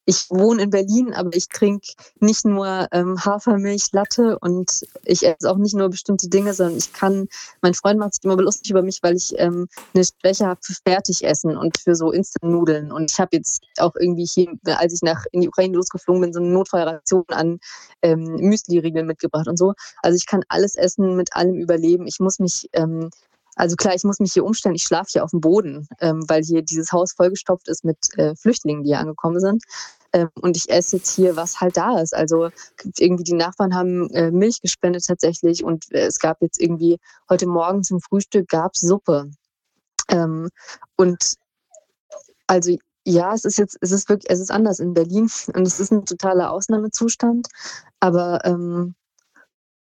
[0.09, 1.87] ich wohne in Berlin, aber ich trinke
[2.19, 6.91] nicht nur ähm, Hafermilch, Latte und ich esse auch nicht nur bestimmte Dinge, sondern ich
[6.93, 7.27] kann,
[7.61, 10.73] mein Freund macht sich immer lustig über mich, weil ich ähm, eine Schwäche habe für
[10.83, 12.91] Fertigessen und für so Instant-Nudeln.
[12.91, 16.33] Und ich habe jetzt auch irgendwie hier, als ich nach in die Ukraine losgeflogen bin,
[16.33, 17.59] so eine Notfallration an
[18.01, 19.73] ähm, Müsli-Riegeln mitgebracht und so.
[20.01, 22.07] Also ich kann alles essen, mit allem überleben.
[22.07, 23.11] Ich muss mich ähm,
[23.55, 24.75] also klar, ich muss mich hier umstellen.
[24.75, 28.33] Ich schlafe hier auf dem Boden, ähm, weil hier dieses Haus vollgestopft ist mit äh,
[28.37, 29.63] Flüchtlingen, die hier angekommen sind.
[30.13, 32.15] Ähm, und ich esse jetzt hier, was halt da ist.
[32.15, 32.49] Also
[32.97, 36.99] irgendwie die Nachbarn haben äh, Milch gespendet tatsächlich und äh, es gab jetzt irgendwie
[37.29, 39.29] heute Morgen zum Frühstück gab Suppe.
[40.09, 40.49] Ähm,
[40.95, 41.35] und
[42.47, 45.79] also ja, es ist jetzt, es ist wirklich, es ist anders in Berlin und es
[45.79, 47.47] ist ein totaler Ausnahmezustand.
[47.99, 48.95] Aber ähm,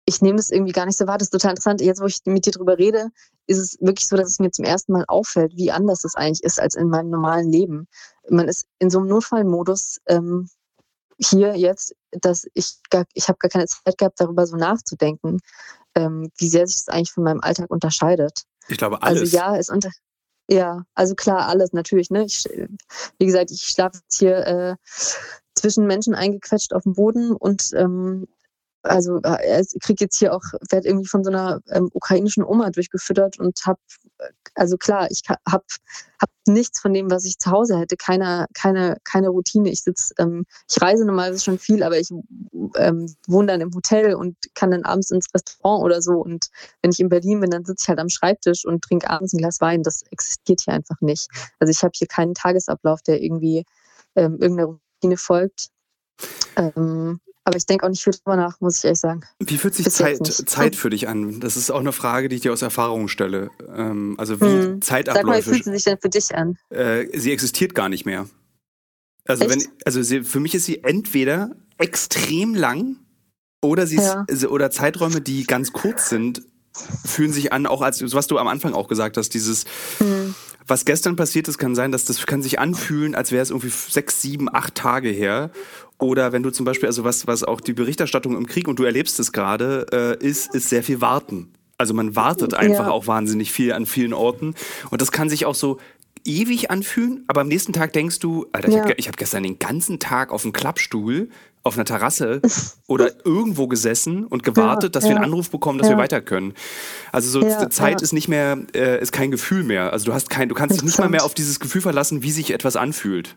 [0.05, 1.17] ich nehme das irgendwie gar nicht so wahr.
[1.17, 1.81] Das ist total interessant.
[1.81, 3.09] Jetzt, wo ich mit dir drüber rede,
[3.47, 6.43] ist es wirklich so, dass es mir zum ersten Mal auffällt, wie anders das eigentlich
[6.43, 7.87] ist als in meinem normalen Leben.
[8.29, 10.47] Man ist in so einem Notfallmodus ähm,
[11.17, 15.39] hier jetzt, dass ich gar, ich habe gar keine Zeit gehabt, darüber so nachzudenken,
[15.95, 18.43] ähm, wie sehr sich das eigentlich von meinem Alltag unterscheidet.
[18.67, 19.21] Ich glaube, alles.
[19.21, 19.89] Also ja, es unter
[20.49, 22.09] ja, also klar, alles natürlich.
[22.09, 22.25] Ne?
[22.25, 22.43] Ich,
[23.17, 24.75] wie gesagt, ich schlafe jetzt hier äh,
[25.55, 28.27] zwischen Menschen eingequetscht auf dem Boden und ähm,
[28.83, 32.69] also äh, ich kriege jetzt hier auch, werde irgendwie von so einer ähm, ukrainischen Oma
[32.71, 33.79] durchgefüttert und habe,
[34.55, 35.63] also klar, ich habe
[36.19, 39.69] hab nichts von dem, was ich zu Hause hätte, keine, keine, keine Routine.
[39.69, 42.09] Ich sitze, ähm, ich reise normalerweise schon viel, aber ich
[42.77, 46.13] ähm, wohne dann im Hotel und kann dann abends ins Restaurant oder so.
[46.13, 46.47] Und
[46.81, 49.37] wenn ich in Berlin bin, dann sitze ich halt am Schreibtisch und trinke abends ein
[49.37, 49.83] Glas Wein.
[49.83, 51.27] Das existiert hier einfach nicht.
[51.59, 53.65] Also ich habe hier keinen Tagesablauf, der irgendwie
[54.15, 55.69] ähm, irgendeiner Routine folgt.
[56.55, 59.21] Ähm, aber ich denke auch nicht viel drüber nach, muss ich ehrlich sagen.
[59.39, 61.39] Wie fühlt sich Zeit, Zeit für dich an?
[61.39, 63.49] Das ist auch eine Frage, die ich dir aus Erfahrung stelle.
[63.75, 64.81] Ähm, also wie hm.
[64.81, 65.17] Zeitabläufe.
[65.17, 66.57] Sag mal, wie fühlt sie sich denn für dich an?
[66.69, 68.27] Äh, sie existiert gar nicht mehr.
[69.27, 72.97] Also wenn, also sie, für mich ist sie entweder extrem lang
[73.61, 74.25] oder sie ja.
[74.27, 76.43] ist, oder Zeiträume, die ganz kurz sind,
[77.05, 79.65] fühlen sich an, auch als was du am Anfang auch gesagt hast, dieses
[79.97, 80.35] hm
[80.71, 83.69] was gestern passiert ist, kann sein, dass das kann sich anfühlen, als wäre es irgendwie
[83.69, 85.51] sechs, sieben, acht Tage her.
[85.97, 88.85] Oder wenn du zum Beispiel, also was, was auch die Berichterstattung im Krieg und du
[88.85, 91.53] erlebst es gerade, äh, ist, ist sehr viel Warten.
[91.77, 92.91] Also man wartet einfach ja.
[92.91, 94.55] auch wahnsinnig viel an vielen Orten.
[94.89, 95.77] Und das kann sich auch so
[96.25, 98.85] ewig anfühlen, aber am nächsten Tag denkst du, Alter, ja.
[98.85, 101.29] ich habe hab gestern den ganzen Tag auf dem Klappstuhl
[101.63, 102.41] auf einer Terrasse
[102.87, 105.11] oder irgendwo gesessen und gewartet, ja, dass ja.
[105.11, 105.95] wir einen Anruf bekommen, dass ja.
[105.95, 106.53] wir weiter können.
[107.11, 109.93] Also so Zeit ist nicht mehr, äh, ist kein Gefühl mehr.
[109.93, 112.31] Also du hast kein, du kannst dich nicht mal mehr auf dieses Gefühl verlassen, wie
[112.31, 113.35] sich etwas anfühlt.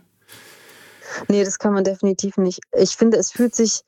[1.29, 2.61] Nee, das kann man definitiv nicht.
[2.73, 3.83] Ich finde, es fühlt sich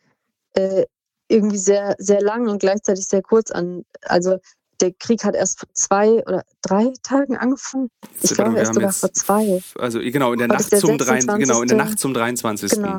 [0.55, 0.85] äh,
[1.29, 3.85] irgendwie sehr, sehr lang und gleichzeitig sehr kurz an.
[4.03, 4.39] Also
[4.81, 7.89] der Krieg hat erst vor zwei oder drei Tagen angefangen.
[8.21, 9.63] Ich glaube, erst sogar vor zwei.
[9.79, 11.47] Also genau, in der Nacht zum 23.
[11.47, 12.73] genau, in der Nacht zum 23.
[12.73, 12.99] Genau.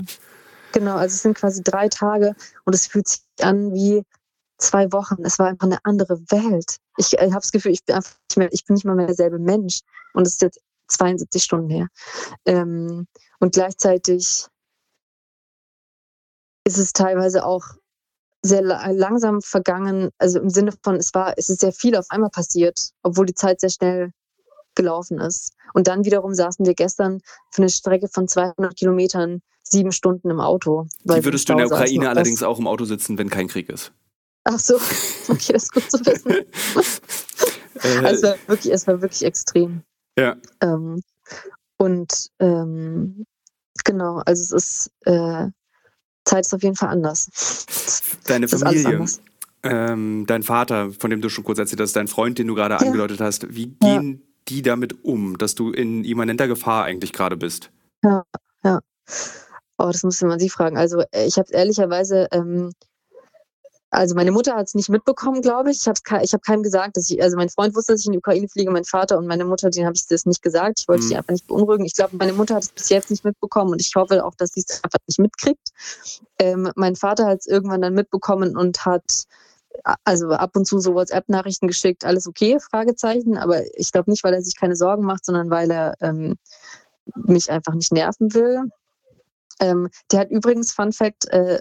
[0.73, 4.03] Genau, also es sind quasi drei Tage und es fühlt sich an wie
[4.57, 5.23] zwei Wochen.
[5.23, 6.77] Es war einfach eine andere Welt.
[6.97, 9.07] Ich äh, habe das Gefühl, ich bin einfach nicht mehr, ich bin nicht mal mehr
[9.07, 9.81] derselbe Mensch.
[10.13, 10.59] Und es ist jetzt
[10.89, 11.87] 72 Stunden her.
[12.45, 13.07] Ähm,
[13.39, 14.47] und gleichzeitig
[16.63, 17.63] ist es teilweise auch
[18.47, 22.29] sehr langsam vergangen, also im Sinne von, es war, es ist sehr viel auf einmal
[22.29, 24.11] passiert, obwohl die Zeit sehr schnell
[24.75, 25.53] gelaufen ist.
[25.73, 27.19] Und dann wiederum saßen wir gestern
[27.51, 30.87] für eine Strecke von 200 Kilometern sieben Stunden im Auto.
[31.03, 33.91] Wie würdest du in der Ukraine allerdings auch im Auto sitzen, wenn kein Krieg ist?
[34.45, 34.75] Ach so,
[35.27, 36.33] okay, das ist gut zu wissen.
[37.83, 37.99] Äh.
[38.03, 39.83] also es war wirklich, es war wirklich extrem.
[40.17, 40.35] Ja.
[40.61, 40.99] Ähm,
[41.77, 43.23] und ähm,
[43.83, 45.45] genau, also es ist äh,
[46.27, 47.29] Zeit ist auf jeden Fall anders.
[48.25, 49.05] Deine Familie,
[49.63, 52.75] ähm, dein Vater, von dem du schon kurz erzählt hast, dein Freund, den du gerade
[52.75, 52.81] ja.
[52.81, 54.19] angedeutet hast, wie gehen ja.
[54.49, 57.71] die damit um, dass du in immanenter Gefahr eigentlich gerade bist?
[58.03, 58.23] Ja,
[58.63, 58.79] ja.
[59.79, 60.77] Oh, das müsste man sie fragen.
[60.77, 62.71] Also äh, ich habe ehrlicherweise, ähm,
[63.89, 65.81] also meine Mutter hat es nicht mitbekommen, glaube ich.
[65.81, 68.11] Ich habe ich hab keinem gesagt, dass ich, also mein Freund wusste, dass ich in
[68.11, 70.81] die Ukraine fliege, mein Vater und meine Mutter, denen habe ich das nicht gesagt.
[70.81, 71.09] Ich wollte mhm.
[71.09, 71.85] die einfach nicht beunruhigen.
[71.85, 74.51] Ich glaube, meine Mutter hat es bis jetzt nicht mitbekommen und ich hoffe auch, dass
[74.51, 75.69] sie es einfach nicht mitkriegt.
[76.37, 79.25] Ähm, mein Vater hat es irgendwann dann mitbekommen und hat
[80.03, 84.33] also ab und zu so WhatsApp-Nachrichten geschickt, alles okay, Fragezeichen, aber ich glaube nicht, weil
[84.33, 86.35] er sich keine Sorgen macht, sondern weil er ähm,
[87.15, 88.63] mich einfach nicht nerven will.
[89.59, 91.59] Ähm, der hat übrigens, Fun Fact, äh,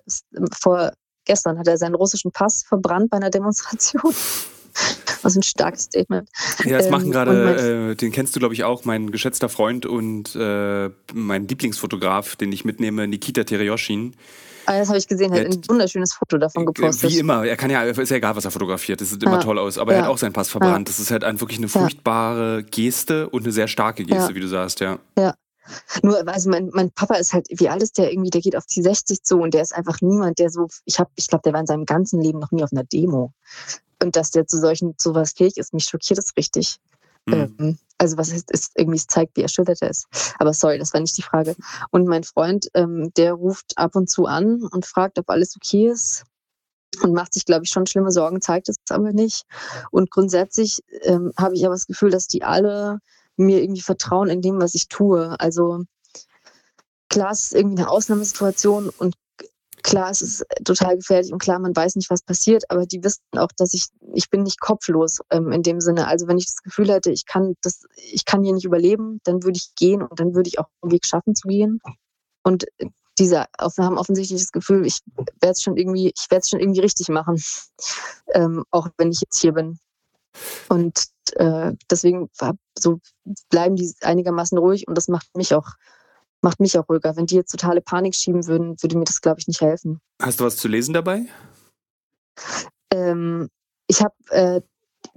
[0.52, 0.92] vor
[1.26, 4.14] gestern hat er seinen russischen Pass verbrannt bei einer Demonstration.
[5.22, 6.28] Was ein starkes Statement.
[6.64, 9.86] Ja, das machen ähm, gerade, äh, den kennst du, glaube ich, auch, mein geschätzter Freund
[9.86, 14.14] und äh, mein Lieblingsfotograf, den ich mitnehme, Nikita Tereyoshin.
[14.66, 17.10] Ah, das habe ich gesehen, er hat ein wunderschönes Foto davon äh, gepostet.
[17.10, 19.40] Wie immer, er kann ja, ist ja egal, was er fotografiert, das sieht immer ja.
[19.40, 19.98] toll aus, aber ja.
[19.98, 20.88] er hat auch seinen Pass verbrannt.
[20.88, 20.92] Ja.
[20.92, 24.80] Das ist halt wirklich eine furchtbare Geste und eine sehr starke Geste, wie du sagst,
[24.80, 24.98] ja.
[25.16, 25.34] Ja,
[26.02, 28.66] nur, also mein, mein Papa ist halt, wie alt ist der irgendwie, der geht auf
[28.66, 31.52] die 60 zu und der ist einfach niemand, der so, ich habe, ich glaube, der
[31.52, 33.32] war in seinem ganzen Leben noch nie auf einer Demo.
[34.02, 36.78] Und dass der zu solchen, zu was fähig ist, mich schockiert es richtig.
[37.26, 37.56] Mhm.
[37.58, 40.06] Ähm, also was heißt, ist irgendwie, es zeigt, wie erschüttert er ist.
[40.38, 41.56] Aber sorry, das war nicht die Frage.
[41.90, 45.88] Und mein Freund, ähm, der ruft ab und zu an und fragt, ob alles okay
[45.88, 46.24] ist
[47.02, 49.44] und macht sich, glaube ich, schon schlimme Sorgen, zeigt es aber nicht.
[49.90, 53.00] Und grundsätzlich ähm, habe ich aber das Gefühl, dass die alle
[53.36, 55.38] mir irgendwie vertrauen in dem, was ich tue.
[55.38, 55.84] Also
[57.08, 59.14] klar, es ist irgendwie eine Ausnahmesituation und
[59.82, 63.22] klar, es ist total gefährlich und klar, man weiß nicht, was passiert, aber die wissen
[63.36, 66.08] auch, dass ich, ich bin nicht kopflos ähm, in dem Sinne.
[66.08, 69.44] Also wenn ich das Gefühl hätte, ich kann das, ich kann hier nicht überleben, dann
[69.44, 71.80] würde ich gehen und dann würde ich auch einen Weg schaffen zu gehen.
[72.42, 72.66] Und
[73.18, 75.00] diese haben offensichtlich das Gefühl, ich
[75.40, 77.40] werde es schon irgendwie, ich werde es schon irgendwie richtig machen,
[78.34, 79.78] ähm, auch wenn ich jetzt hier bin.
[80.68, 81.04] Und
[81.36, 82.28] äh, deswegen
[82.78, 83.00] so
[83.50, 85.72] bleiben die einigermaßen ruhig und das macht mich auch
[86.42, 87.16] macht mich auch ruhiger.
[87.16, 90.00] Wenn die jetzt totale Panik schieben würden, würde mir das, glaube ich, nicht helfen.
[90.22, 91.22] Hast du was zu lesen dabei?
[92.92, 93.48] Ähm,
[93.88, 94.60] ich habe äh,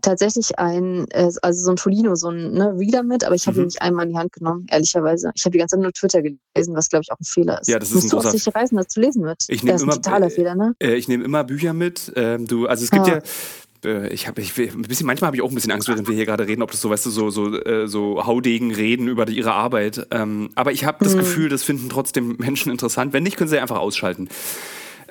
[0.01, 3.57] tatsächlich ein, äh, also so ein Tolino, so ein ne, Reader mit, aber ich habe
[3.57, 3.63] mhm.
[3.63, 5.31] ihn nicht einmal in die Hand genommen, ehrlicherweise.
[5.35, 7.67] Ich habe die ganze Zeit nur Twitter gelesen, was glaube ich auch ein Fehler ist.
[7.67, 8.29] Ja, das ist Musst ein du großer...
[8.29, 9.43] auf sich reisen, das zu lesen wird.
[9.47, 10.75] Ich nehme immer, ein totaler äh, Fehler, ne?
[10.79, 12.11] Äh, ich nehme immer Bücher mit.
[12.15, 13.21] Ähm, du, also es gibt ja, ja
[13.85, 16.25] ich habe ich, ein bisschen manchmal habe ich auch ein bisschen Angst während wir hier
[16.25, 19.37] gerade reden ob das so weißt du so so äh, so Haudegen reden über die,
[19.37, 21.19] ihre Arbeit ähm, aber ich habe das mhm.
[21.19, 24.29] Gefühl das finden trotzdem Menschen interessant wenn nicht können sie einfach ausschalten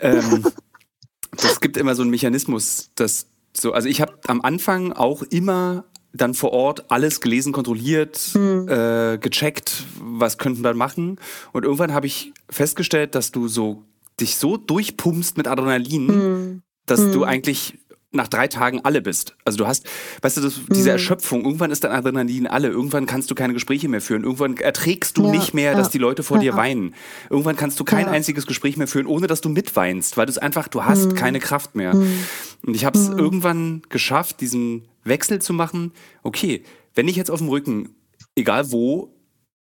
[0.01, 0.47] ähm,
[1.37, 5.85] das gibt immer so einen Mechanismus dass so also ich habe am Anfang auch immer
[6.13, 8.67] dann vor Ort alles gelesen, kontrolliert, mhm.
[8.69, 11.21] äh, gecheckt, was könnten wir machen.
[11.53, 13.85] Und irgendwann habe ich festgestellt, dass du so
[14.21, 16.63] dich so durchpumpst mit Adrenalin, mhm.
[16.87, 17.13] dass mhm.
[17.13, 17.79] du eigentlich
[18.11, 19.37] nach drei Tagen alle bist.
[19.45, 19.87] Also du hast,
[20.23, 20.93] weißt du, das, diese mhm.
[20.93, 25.19] Erschöpfung, irgendwann ist dein Adrenalin alle, irgendwann kannst du keine Gespräche mehr führen, irgendwann erträgst
[25.19, 26.95] du ja, nicht mehr, dass die Leute vor ja, dir weinen.
[27.29, 30.39] Irgendwann kannst du kein einziges Gespräch mehr führen, ohne dass du mitweinst, weil du es
[30.39, 31.15] einfach, du hast mhm.
[31.15, 31.95] keine Kraft mehr.
[31.95, 32.25] Mhm.
[32.67, 33.19] Und ich habe es mhm.
[33.19, 35.93] irgendwann geschafft, diesen Wechsel zu machen.
[36.23, 36.63] Okay,
[36.95, 37.95] wenn ich jetzt auf dem Rücken,
[38.37, 39.15] egal wo,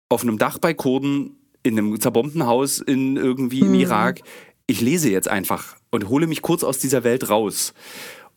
[0.10, 3.76] auf einem Dach bei Kurden, in einem zerbombten Haus in irgendwie im mhm.
[3.76, 4.22] Irak,
[4.68, 7.74] ich lese jetzt einfach und hole mich kurz aus dieser Welt raus.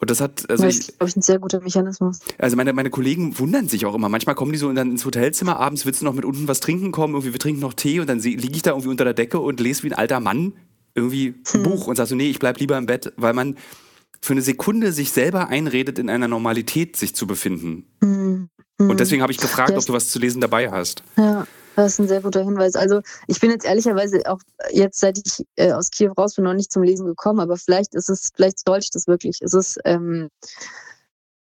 [0.00, 2.20] Und das hat, also das ist, glaube ich, ein sehr guter Mechanismus.
[2.38, 4.08] Also meine, meine Kollegen wundern sich auch immer.
[4.08, 6.92] Manchmal kommen die so dann ins Hotelzimmer, abends willst du noch mit unten was trinken
[6.92, 9.40] kommen, irgendwie wir trinken noch Tee und dann liege ich da irgendwie unter der Decke
[9.40, 10.52] und lese wie ein alter Mann
[10.94, 11.62] irgendwie ein hm.
[11.62, 13.56] Buch und sag so, nee, ich bleib lieber im Bett, weil man
[14.20, 17.86] für eine Sekunde sich selber einredet, in einer Normalität sich zu befinden.
[18.00, 18.48] Hm.
[18.78, 18.90] Hm.
[18.90, 19.78] Und deswegen habe ich gefragt, ja.
[19.78, 21.02] ob du was zu lesen dabei hast.
[21.16, 21.46] Ja.
[21.78, 22.74] Das ist ein sehr guter Hinweis.
[22.74, 24.40] Also ich bin jetzt ehrlicherweise auch
[24.72, 27.94] jetzt, seit ich äh, aus Kiew raus bin, noch nicht zum Lesen gekommen, aber vielleicht
[27.94, 29.38] ist es, vielleicht sollte ich das wirklich.
[29.42, 30.28] Es ist, ähm,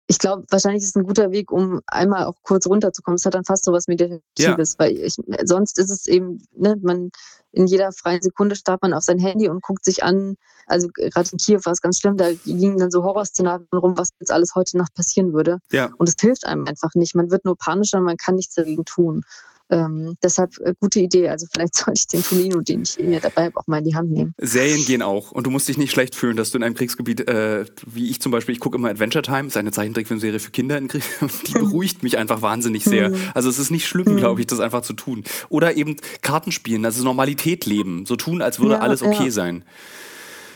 [0.07, 3.17] ich glaube, wahrscheinlich ist es ein guter Weg, um einmal auch kurz runterzukommen.
[3.17, 4.79] Es hat dann fast so was Meditatives, ja.
[4.79, 7.11] weil ich, sonst ist es eben, ne, man
[7.53, 10.37] in jeder freien Sekunde starrt man auf sein Handy und guckt sich an.
[10.67, 14.11] Also gerade in Kiew war es ganz schlimm, da gingen dann so Horrorszenarien rum, was
[14.21, 15.61] jetzt alles heute Nacht passieren würde.
[15.73, 15.89] Ja.
[15.97, 17.15] Und es hilft einem einfach nicht.
[17.15, 19.25] Man wird nur panischer und man kann nichts dagegen tun.
[19.71, 21.29] Ähm, deshalb äh, gute Idee.
[21.29, 23.95] Also vielleicht sollte ich den Tonino, den ich mir dabei habe, auch mal in die
[23.95, 24.35] Hand nehmen.
[24.39, 25.33] Serien gehen auch.
[25.33, 28.21] Und du musst dich nicht schlecht fühlen, dass du in einem Kriegsgebiet, äh, wie ich
[28.21, 31.03] zum Beispiel, ich gucke immer Adventure Time, ist eine Zeichentrickfilmserie für Kinder in Krieg.
[31.47, 33.11] Die beruhigt mich einfach wahnsinnig sehr.
[33.11, 33.17] Mhm.
[33.35, 35.25] Also es ist nicht schlimm, glaube ich, das einfach zu tun.
[35.49, 38.07] Oder eben Karten spielen, also Normalität leben.
[38.07, 39.31] So tun, als würde ja, alles okay ja.
[39.31, 39.65] sein.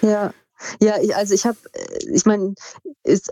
[0.00, 0.32] Ja,
[0.80, 2.54] ja, ich, also ich habe, äh, ich meine,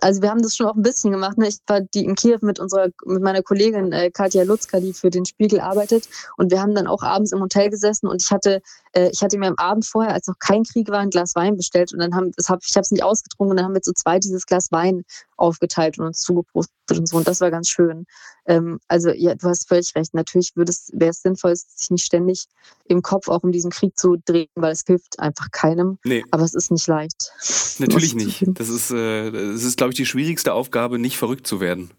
[0.00, 1.38] also wir haben das schon auch ein bisschen gemacht.
[1.38, 1.48] Ne?
[1.48, 5.10] Ich war die in Kiew mit unserer, mit meiner Kollegin äh, Katja Lutzka, die für
[5.10, 8.62] den Spiegel arbeitet, und wir haben dann auch abends im Hotel gesessen und ich hatte,
[8.92, 11.92] ich hatte mir am Abend vorher, als noch kein Krieg war, ein Glas Wein bestellt
[11.92, 13.92] und dann haben, das hab, ich habe es nicht ausgetrunken und dann haben wir zu
[13.92, 15.04] zweit dieses Glas Wein
[15.36, 18.06] aufgeteilt und uns zugepostet und so und das war ganz schön.
[18.46, 20.12] Ähm, also ja, du hast völlig recht.
[20.14, 22.46] Natürlich wäre es sinnvoll, sich nicht ständig
[22.86, 25.98] im Kopf auch um diesen Krieg zu drehen, weil es hilft einfach keinem.
[26.04, 26.24] Nee.
[26.32, 27.32] Aber es ist nicht leicht.
[27.78, 28.44] Natürlich nicht.
[28.54, 31.90] Das ist, äh, das ist, glaube ich, die schwierigste Aufgabe, nicht verrückt zu werden.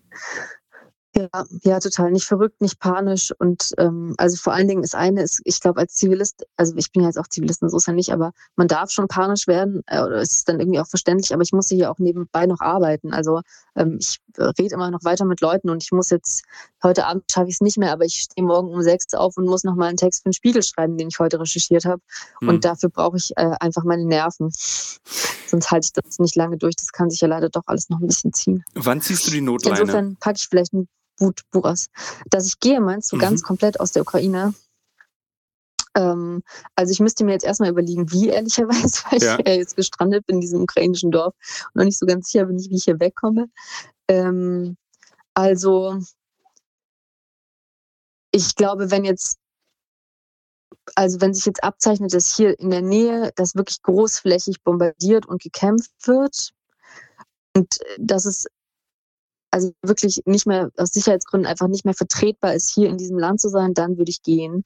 [1.34, 2.12] Ja, ja, total.
[2.12, 3.32] Nicht verrückt, nicht panisch.
[3.40, 6.92] Und ähm, also vor allen Dingen ist eine, ist, ich glaube, als Zivilist, also ich
[6.92, 9.82] bin ja jetzt auch Zivilist, so ist ja nicht, aber man darf schon panisch werden,
[9.88, 12.62] äh, oder es ist dann irgendwie auch verständlich, aber ich muss hier auch nebenbei noch
[12.62, 13.14] arbeiten.
[13.14, 13.42] Also
[13.76, 16.44] ähm, ich rede immer noch weiter mit Leuten und ich muss jetzt,
[16.84, 19.46] heute Abend schaffe ich es nicht mehr, aber ich stehe morgen um sechs auf und
[19.46, 22.02] muss nochmal einen Text für den Spiegel schreiben, den ich heute recherchiert habe.
[22.42, 22.50] Mhm.
[22.50, 24.52] Und dafür brauche ich äh, einfach meine Nerven.
[25.48, 26.76] Sonst halte ich das nicht lange durch.
[26.76, 28.64] Das kann sich ja leider doch alles noch ein bisschen ziehen.
[28.74, 29.80] Wann ziehst du die Notleine?
[29.80, 30.88] Insofern packe ich vielleicht ein
[31.22, 31.90] Wut Buras.
[32.30, 33.22] Dass ich gehe, meinst du, mhm.
[33.22, 34.54] ganz komplett aus der Ukraine?
[35.96, 36.44] Ähm,
[36.76, 39.40] also ich müsste mir jetzt erstmal überlegen, wie ehrlicherweise, weil ja.
[39.40, 41.36] ich ja jetzt gestrandet bin in diesem ukrainischen Dorf
[41.68, 43.50] und noch nicht so ganz sicher bin, wie ich hier wegkomme.
[44.08, 44.78] Ähm,
[45.34, 46.00] also
[48.32, 49.38] ich glaube, wenn jetzt,
[50.96, 55.42] also wenn sich jetzt abzeichnet, dass hier in der Nähe das wirklich großflächig bombardiert und
[55.42, 56.52] gekämpft wird
[57.56, 58.48] und dass es
[59.52, 63.42] also wirklich nicht mehr aus Sicherheitsgründen einfach nicht mehr vertretbar ist, hier in diesem Land
[63.42, 64.64] zu sein, dann würde ich gehen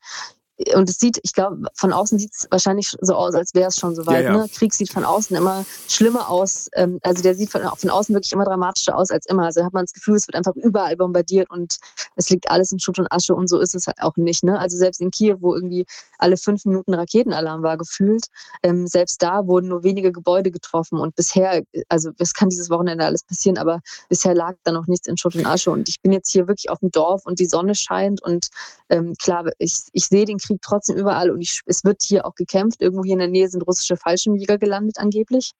[0.73, 3.77] und es sieht, ich glaube, von außen sieht es wahrscheinlich so aus, als wäre es
[3.77, 4.23] schon soweit.
[4.23, 4.37] Ja, ja.
[4.37, 4.49] Ne?
[4.49, 6.69] Krieg sieht von außen immer schlimmer aus.
[6.73, 9.43] Ähm, also der sieht von, von außen wirklich immer dramatischer aus als immer.
[9.43, 11.77] Also da hat man das Gefühl, es wird einfach überall bombardiert und
[12.15, 14.45] es liegt alles in Schutt und Asche und so ist es halt auch nicht.
[14.45, 14.57] Ne?
[14.57, 15.85] Also selbst in Kiew, wo irgendwie
[16.19, 18.27] alle fünf Minuten Raketenalarm war gefühlt,
[18.63, 23.03] ähm, selbst da wurden nur wenige Gebäude getroffen und bisher, also es kann dieses Wochenende
[23.03, 26.13] alles passieren, aber bisher lag da noch nichts in Schutt und Asche und ich bin
[26.13, 28.47] jetzt hier wirklich auf dem Dorf und die Sonne scheint und
[28.89, 32.35] ähm, klar, ich, ich sehe den Krieg trotzdem überall und ich, es wird hier auch
[32.35, 32.81] gekämpft.
[32.81, 35.53] Irgendwo hier in der Nähe sind russische Fallschirmjäger gelandet angeblich.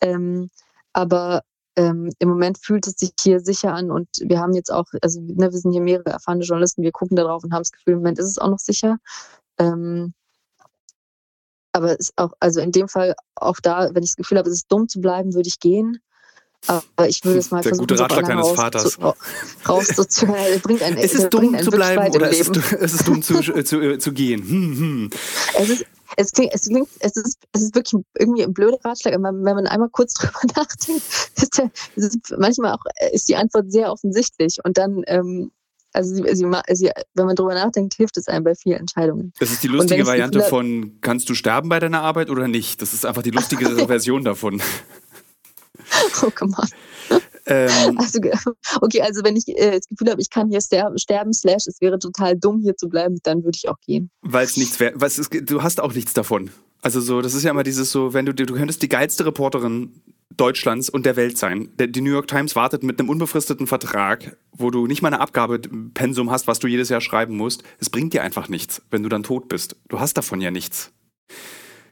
[0.00, 0.50] Ähm,
[0.92, 1.42] aber
[1.76, 5.20] ähm, im Moment fühlt es sich hier sicher an und wir haben jetzt auch, also
[5.20, 7.94] ne, wir sind hier mehrere erfahrene Journalisten, wir gucken da drauf und haben das Gefühl,
[7.94, 8.96] im Moment ist es auch noch sicher.
[9.58, 10.14] Ähm,
[11.72, 14.56] aber ist auch, also in dem Fall auch da, wenn ich das Gefühl habe, es
[14.56, 15.98] ist dumm zu bleiben, würde ich gehen.
[16.66, 18.92] Aber ich würde es mal Der versuchen, gute Ratschlag deines Vaters.
[18.92, 19.14] Zu,
[19.68, 20.26] raus zu,
[20.62, 23.22] bringt ein, Ist es bringt dumm einen zu bleiben oder ist es, ist es dumm
[23.22, 24.42] zu, äh, zu, äh, zu gehen?
[24.42, 25.10] Hm, hm.
[25.58, 25.86] Es ist,
[26.16, 29.54] es klingt, es klingt, es ist, es ist wirklich irgendwie ein blöder Ratschlag, aber wenn
[29.54, 31.02] man einmal kurz drüber nachdenkt,
[31.36, 35.50] ist der, ist manchmal auch, äh, ist die Antwort sehr offensichtlich und dann, ähm,
[35.92, 39.32] also sie, sie, sie, wenn man drüber nachdenkt, hilft es einem bei vielen Entscheidungen.
[39.38, 42.82] Das ist die lustige Variante von, kannst du sterben bei deiner Arbeit oder nicht?
[42.82, 44.60] Das ist einfach die lustigere Version davon.
[46.22, 47.20] Oh, come on.
[47.46, 48.20] Ähm, Also,
[48.80, 51.80] okay, also wenn ich äh, das Gefühl habe, ich kann hier sterben, sterben, slash, es
[51.80, 54.10] wäre total dumm, hier zu bleiben, dann würde ich auch gehen.
[54.22, 56.50] Weil es nichts ist, du hast auch nichts davon.
[56.82, 60.02] Also so, das ist ja immer dieses so, wenn du, du könntest die geilste Reporterin
[60.36, 61.70] Deutschlands und der Welt sein.
[61.78, 66.30] Die New York Times wartet mit einem unbefristeten Vertrag, wo du nicht mal eine Abgabepensum
[66.30, 67.62] hast, was du jedes Jahr schreiben musst.
[67.78, 69.76] Es bringt dir einfach nichts, wenn du dann tot bist.
[69.88, 70.92] Du hast davon ja nichts.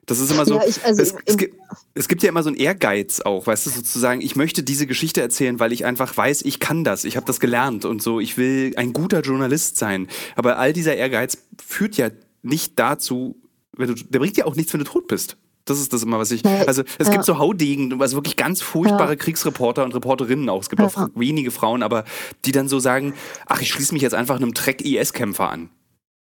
[0.06, 0.56] Das ist immer so.
[0.56, 1.56] Ja, ich- also es, es, gibt,
[1.94, 5.20] es gibt ja immer so einen Ehrgeiz auch, weißt du, sozusagen, ich möchte diese Geschichte
[5.22, 8.36] erzählen, weil ich einfach weiß, ich kann das, ich habe das gelernt und so, ich
[8.36, 10.08] will ein guter Journalist sein.
[10.36, 12.10] Aber all dieser Ehrgeiz führt ja
[12.42, 13.36] nicht dazu,
[13.76, 15.36] wenn du, der bringt dir auch nichts, wenn du tot bist.
[15.66, 16.44] Das ist das immer, was ich.
[16.44, 17.12] Also es ja.
[17.14, 19.16] gibt so Haudegen, also wirklich ganz furchtbare Ja.
[19.16, 20.60] Kriegsreporter und Reporterinnen auch.
[20.60, 20.88] Es gibt Ja.
[20.88, 22.04] auch wenige Frauen, aber
[22.44, 23.14] die dann so sagen,
[23.46, 25.70] ach, ich schließe mich jetzt einfach einem Track IS-Kämpfer an.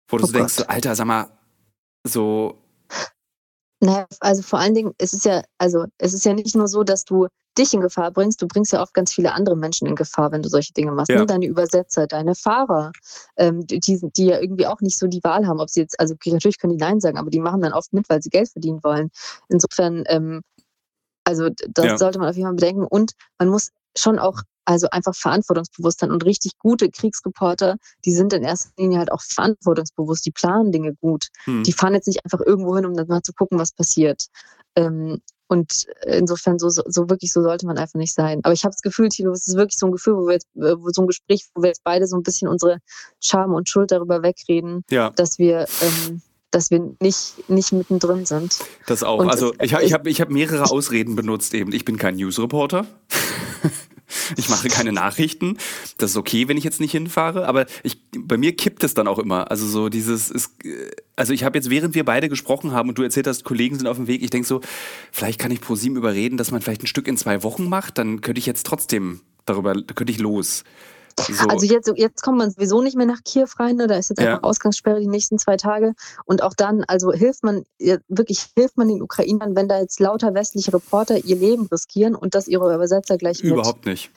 [0.09, 0.69] Wo du Oh so denkst, Gott.
[0.69, 1.29] Alter, sag mal,
[2.05, 2.57] so,
[3.83, 6.83] Naja, also vor allen Dingen, es ist ja, also es ist ja nicht nur so,
[6.83, 7.27] dass du
[7.57, 10.41] dich in Gefahr bringst, du bringst ja oft ganz viele andere Menschen in Gefahr, wenn
[10.43, 11.09] du solche Dinge machst.
[11.09, 11.19] Ja.
[11.19, 11.25] Ne?
[11.25, 12.91] Deine Übersetzer, deine Fahrer,
[13.37, 16.15] ähm, die, die ja irgendwie auch nicht so die Wahl haben, ob sie jetzt, also
[16.27, 18.79] natürlich können die Nein sagen, aber die machen dann oft mit, weil sie Geld verdienen
[18.83, 19.09] wollen.
[19.49, 20.41] Insofern, ähm,
[21.25, 21.97] also das Ja.
[21.97, 22.85] sollte man auf jeden Fall bedenken.
[22.85, 28.33] Und man muss schon auch also einfach verantwortungsbewusst sein und richtig gute Kriegsreporter, die sind
[28.33, 31.27] in erster Linie halt auch verantwortungsbewusst, die planen Dinge gut.
[31.45, 31.63] hm.
[31.63, 34.27] Die fahren jetzt nicht einfach irgendwo hin, um dann mal zu gucken, was passiert.
[34.75, 38.39] Ähm, und insofern so, so, wirklich so sollte man einfach nicht sein.
[38.43, 40.47] Aber ich habe das Gefühl, Tilo, es ist wirklich so ein Gefühl, wo wir jetzt,
[40.55, 42.77] äh, wo so ein Gespräch, wo wir jetzt beide so ein bisschen unsere
[43.21, 45.09] Scham und Schuld darüber wegreden, ja.
[45.09, 48.59] dass wir, ähm, dass wir nicht, nicht mittendrin sind.
[48.87, 49.19] Das auch.
[49.19, 51.73] Und also ich ich- habe ich hab mehrere Ausreden benutzt eben.
[51.73, 52.85] Ich bin kein Newsreporter.
[54.37, 55.57] ich mache keine Nachrichten.
[55.97, 57.47] Das ist okay, wenn ich jetzt nicht hinfahre.
[57.47, 59.51] Aber ich, bei mir kippt es dann auch immer.
[59.51, 60.51] Also so dieses, ist,
[61.15, 63.87] also ich habe jetzt, während wir beide gesprochen haben und du erzählt hast, Kollegen sind
[63.87, 64.61] auf dem Weg, ich denke so,
[65.11, 67.97] vielleicht kann ich ProSieben überreden, dass man vielleicht ein Stück in zwei Wochen macht.
[67.97, 70.63] Dann könnte ich jetzt trotzdem darüber, könnte ich los.
[71.19, 71.47] So.
[71.47, 73.87] Also jetzt, jetzt kommt man sowieso nicht mehr nach Kiew rein, ne?
[73.87, 74.35] da ist jetzt Ja.
[74.35, 75.93] einfach Ausgangssperre die nächsten zwei Tage.
[76.25, 79.99] Und auch dann, also hilft man, ja, wirklich hilft man den Ukrainern, wenn da jetzt
[79.99, 83.51] lauter westliche Reporter ihr Leben riskieren und das ihre Übersetzer gleich mit.
[83.51, 84.11] Überhaupt nicht.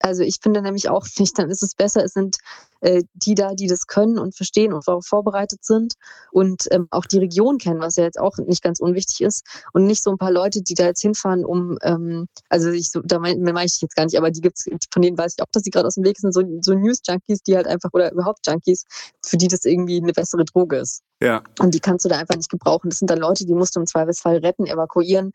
[0.00, 2.38] Also ich finde nämlich auch nicht, dann ist es besser, es sind
[2.80, 5.94] äh, die da, die das können und verstehen und darauf vorbereitet sind
[6.32, 9.86] und ähm, auch die Region kennen, was ja jetzt auch nicht ganz unwichtig ist und
[9.86, 13.18] nicht so ein paar Leute, die da jetzt hinfahren, um, ähm, also ich so, da
[13.18, 15.62] meine mein ich jetzt gar nicht, aber die gibt's, von denen weiß ich auch, dass
[15.62, 18.84] die gerade aus dem Weg sind, so, so News-Junkies, die halt einfach, oder überhaupt Junkies,
[19.24, 21.02] für die das irgendwie eine bessere Droge ist.
[21.22, 21.42] Ja.
[21.58, 22.88] Und die kannst du da einfach nicht gebrauchen.
[22.88, 25.32] Das sind dann Leute, die musst du im Zweifelsfall retten, evakuieren.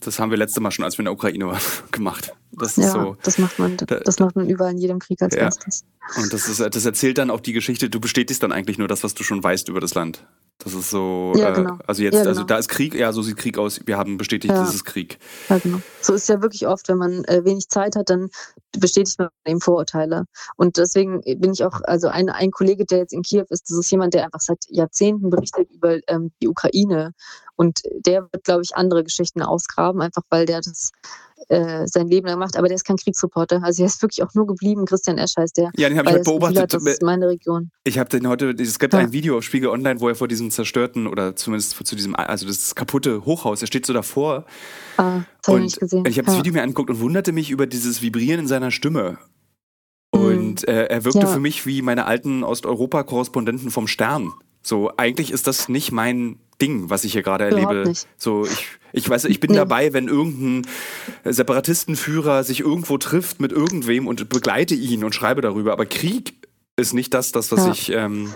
[0.00, 1.60] Das haben wir letzte Mal schon, als wir in der Ukraine waren,
[1.90, 2.34] gemacht.
[2.52, 3.16] Das ist ja, so.
[3.22, 5.42] Das macht man, das macht man überall in jedem Krieg als ja.
[5.42, 5.84] erstes.
[6.16, 9.04] Und das ist, das erzählt dann auch die Geschichte, du bestätigst dann eigentlich nur das,
[9.04, 10.26] was du schon weißt über das Land.
[10.58, 11.74] Das ist so, ja, äh, genau.
[11.74, 12.40] äh, also jetzt, ja, also genau.
[12.40, 13.80] also da ist Krieg, ja, so sieht Krieg aus.
[13.86, 14.60] Wir haben bestätigt, ja.
[14.60, 15.18] das ist Krieg.
[15.48, 15.78] Ja, genau.
[16.00, 18.28] So ist ja wirklich oft, wenn man äh, wenig Zeit hat, dann
[18.76, 20.24] bestätigt man eben Vorurteile.
[20.56, 23.78] Und deswegen bin ich auch, also ein, ein Kollege, der jetzt in Kiew ist, das
[23.78, 27.12] ist jemand, der einfach seit Jahrzehnten berichtet über ähm, die Ukraine.
[27.54, 30.90] Und der wird, glaube ich, andere Geschichten ausgraben, einfach weil der das
[31.48, 33.62] äh, sein Leben lang macht, aber der ist kein Kriegsreporter.
[33.62, 34.84] Also er ist wirklich auch nur geblieben.
[34.84, 35.70] Christian Esch heißt der.
[35.76, 36.62] Ja, den habe ich heute beobachtet.
[36.62, 37.70] Hat, das ist meine Region.
[37.84, 39.00] Ich habe den heute, es gibt ja.
[39.00, 42.46] ein Video auf Spiegel Online, wo er vor diesem zerstörten oder zumindest zu diesem, also
[42.46, 44.44] das kaputte Hochhaus, er steht so davor.
[44.96, 46.04] Ah, das habe ich nicht gesehen.
[46.06, 46.32] Ich habe ja.
[46.32, 49.18] das Video mir angeguckt und wunderte mich über dieses Vibrieren in seiner Stimme.
[50.10, 51.26] Und äh, er wirkte ja.
[51.26, 54.32] für mich wie meine alten Osteuropa-Korrespondenten vom Stern.
[54.62, 57.92] So, eigentlich ist das nicht mein Ding, was ich hier gerade erlebe.
[58.16, 59.56] So, ich, ich weiß, ich bin nee.
[59.56, 60.70] dabei, wenn irgendein
[61.24, 65.72] Separatistenführer sich irgendwo trifft mit irgendwem und begleite ihn und schreibe darüber.
[65.72, 66.34] Aber Krieg
[66.76, 67.72] ist nicht das, das was ja.
[67.72, 68.32] ich ähm,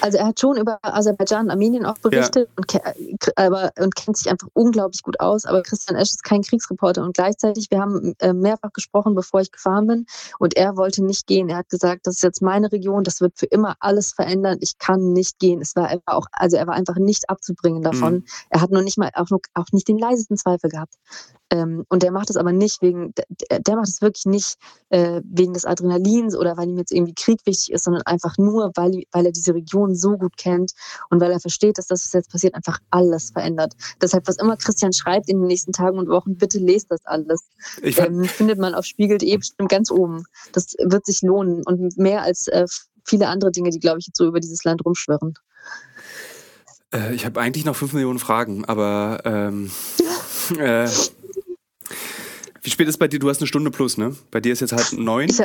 [0.00, 2.80] also er hat schon über Aserbaidschan und Armenien auch berichtet ja.
[2.90, 5.46] und, aber, und kennt sich einfach unglaublich gut aus.
[5.46, 9.52] Aber Christian Esch ist kein Kriegsreporter und gleichzeitig, wir haben äh, mehrfach gesprochen, bevor ich
[9.52, 10.06] gefahren bin
[10.38, 11.48] und er wollte nicht gehen.
[11.48, 14.58] Er hat gesagt, das ist jetzt meine Region, das wird für immer alles verändern.
[14.60, 15.60] Ich kann nicht gehen.
[15.60, 18.14] Es war einfach auch, also er war einfach nicht abzubringen davon.
[18.14, 18.24] Mhm.
[18.50, 20.94] Er hat noch nicht mal auch, auch nicht den leisesten Zweifel gehabt.
[21.52, 24.56] Ähm, und der macht es aber nicht wegen, der, der macht es wirklich nicht
[24.88, 28.72] äh, wegen des Adrenalins oder weil ihm jetzt irgendwie Krieg wichtig ist, sondern einfach nur,
[28.74, 30.72] weil, weil er diese Region so gut kennt
[31.10, 33.74] und weil er versteht, dass das, was jetzt passiert, einfach alles verändert.
[34.00, 37.42] Deshalb, was immer Christian schreibt in den nächsten Tagen und Wochen, bitte lest das alles.
[37.82, 40.24] Ähm, findet man auf spiegel.de bestimmt ganz oben.
[40.52, 42.64] Das wird sich lohnen und mehr als äh,
[43.04, 45.34] viele andere Dinge, die, glaube ich, jetzt so über dieses Land rumschwirren.
[46.94, 49.70] Äh, ich habe eigentlich noch fünf Millionen Fragen, aber ähm,
[50.58, 50.88] äh,
[52.62, 53.18] wie spät ist bei dir?
[53.18, 54.16] Du hast eine Stunde plus, ne?
[54.30, 55.28] Bei dir ist jetzt halt neun.
[55.28, 55.40] Ich,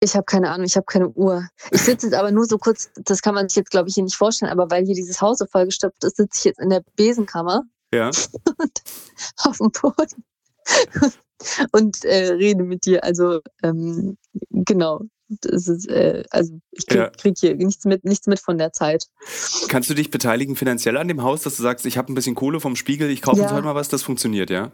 [0.00, 1.48] ich habe keine Ahnung, ich habe keine Uhr.
[1.72, 4.04] Ich sitze jetzt aber nur so kurz, das kann man sich jetzt, glaube ich, hier
[4.04, 6.82] nicht vorstellen, aber weil hier dieses Haus so vollgestopft ist, sitze ich jetzt in der
[6.96, 7.64] Besenkammer.
[7.92, 8.06] Ja.
[8.06, 8.82] Und
[9.38, 10.24] auf dem Boden.
[11.72, 13.02] und äh, rede mit dir.
[13.02, 14.16] Also, ähm,
[14.50, 15.02] genau.
[15.42, 17.10] Das ist, äh, also ich krieg, ja.
[17.10, 19.06] krieg, hier nichts mit, nichts mit von der Zeit.
[19.68, 22.34] Kannst du dich beteiligen finanziell an dem Haus, dass du sagst, ich habe ein bisschen
[22.34, 23.44] Kohle vom Spiegel, ich kaufe ja.
[23.44, 24.72] uns heute mal was, das funktioniert, ja?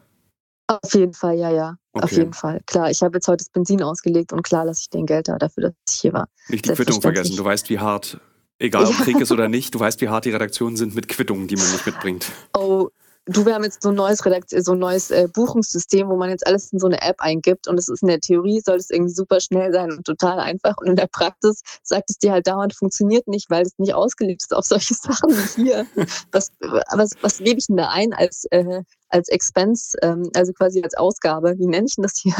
[0.68, 1.76] Auf jeden Fall, ja, ja.
[1.92, 2.04] Okay.
[2.04, 2.60] Auf jeden Fall.
[2.66, 5.38] Klar, ich habe jetzt heute das Benzin ausgelegt und klar lasse ich den Geld da
[5.38, 6.28] dafür, dass ich hier war.
[6.48, 7.36] Nicht die Quittung vergessen.
[7.36, 8.20] Du weißt, wie hart,
[8.58, 9.04] egal ob ja.
[9.04, 11.70] Krieg ist oder nicht, du weißt, wie hart die Redaktionen sind mit Quittungen, die man
[11.70, 12.32] nicht mitbringt.
[12.56, 12.88] Oh,
[13.26, 16.30] du, wir haben jetzt so ein neues, Redakt so ein neues äh, Buchungssystem, wo man
[16.30, 18.90] jetzt alles in so eine App eingibt und es ist in der Theorie, soll es
[18.90, 22.46] irgendwie super schnell sein und total einfach und in der Praxis sagt es dir halt
[22.46, 25.86] dauernd, funktioniert nicht, weil es nicht ausgelegt ist auf solche Sachen wie hier.
[26.32, 30.82] was, was, was gebe ich denn da ein als, äh, als Expense, ähm, also quasi
[30.82, 31.54] als Ausgabe?
[31.58, 32.34] Wie nenne ich denn das hier?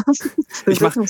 [0.67, 1.01] ich mache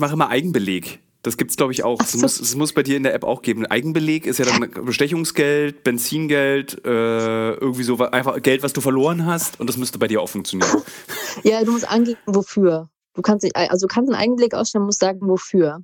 [0.00, 1.03] mach immer Eigenbeleg.
[1.24, 2.00] Das gibt es, glaube ich, auch.
[2.02, 2.18] Es so.
[2.18, 3.64] muss, muss bei dir in der App auch geben.
[3.64, 9.58] Eigenbeleg ist ja dann Bestechungsgeld, Benzingeld, äh, irgendwie so einfach Geld, was du verloren hast.
[9.58, 10.70] Und das müsste bei dir auch funktionieren.
[11.42, 12.88] Ja, du musst angeben, wofür.
[13.14, 15.80] Du kannst nicht, also kannst einen Eigenbeleg ausstellen, musst sagen, wofür.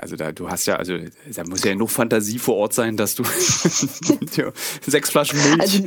[0.00, 0.96] Also da, du hast ja, also
[1.34, 3.24] da muss ja noch Fantasie vor Ort sein, dass du
[4.86, 5.60] sechs Flaschen Milch.
[5.60, 5.84] Also,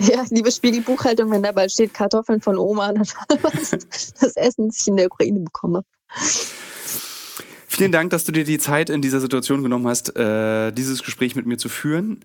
[0.00, 4.88] ja, liebe Spiegelbuchhaltung, wenn da bald steht Kartoffeln von Oma, dann das Essen, das ich
[4.88, 5.84] in der Ukraine bekomme.
[7.80, 11.34] Vielen Dank, dass du dir die Zeit in dieser Situation genommen hast, äh, dieses Gespräch
[11.34, 12.22] mit mir zu führen.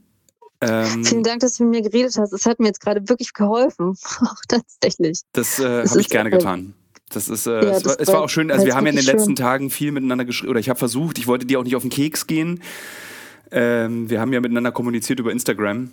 [0.59, 2.33] Ähm, Vielen Dank, dass du mit mir geredet hast.
[2.33, 3.95] Es hat mir jetzt gerade wirklich geholfen.
[4.21, 5.21] Auch tatsächlich.
[5.31, 6.73] Das äh, habe ich gerne äh, getan.
[7.09, 8.97] Das ist, äh, ja, es, war, es war auch schön, also wir haben ja in
[8.97, 9.35] den letzten schön.
[9.37, 11.91] Tagen viel miteinander geschrieben, oder ich habe versucht, ich wollte dir auch nicht auf den
[11.91, 12.61] Keks gehen.
[13.49, 15.91] Ähm, wir haben ja miteinander kommuniziert über Instagram.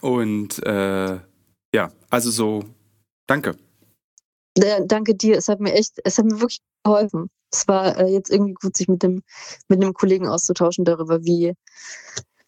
[0.00, 1.18] Und äh,
[1.72, 2.64] ja, also so,
[3.28, 3.54] danke.
[4.58, 5.36] Ja, danke dir.
[5.36, 7.30] Es hat mir echt, es hat mir wirklich geholfen.
[7.54, 9.22] Es war äh, jetzt irgendwie gut, sich mit dem,
[9.68, 11.54] mit einem Kollegen auszutauschen darüber, wie,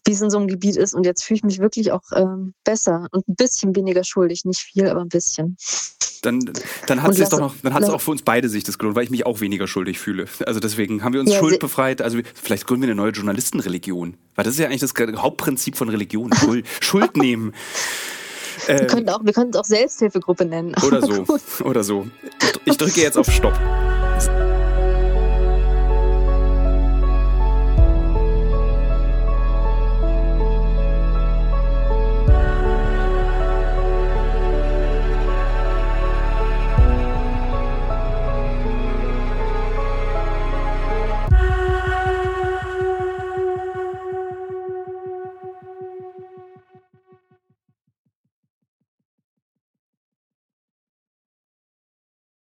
[0.05, 0.95] wie es in so einem Gebiet ist.
[0.95, 4.45] Und jetzt fühle ich mich wirklich auch ähm, besser und ein bisschen weniger schuldig.
[4.45, 5.57] Nicht viel, aber ein bisschen.
[6.23, 6.41] Dann,
[6.87, 8.97] dann hat es doch noch, dann hat es auch für uns beide sich das gelohnt,
[8.97, 10.27] weil ich mich auch weniger schuldig fühle.
[10.45, 12.03] Also deswegen haben wir uns ja, Schuld befreit.
[12.03, 14.17] Also vielleicht gründen wir eine neue Journalistenreligion.
[14.35, 14.93] Weil das ist ja eigentlich das
[15.23, 16.33] Hauptprinzip von Religion.
[16.35, 17.53] Schuld, Schuld nehmen.
[18.67, 20.75] Wir, ähm, können auch, wir können es auch Selbsthilfegruppe nennen.
[20.85, 21.27] Oder so.
[21.65, 22.09] Oder so.
[22.65, 23.59] Ich drücke jetzt auf Stopp.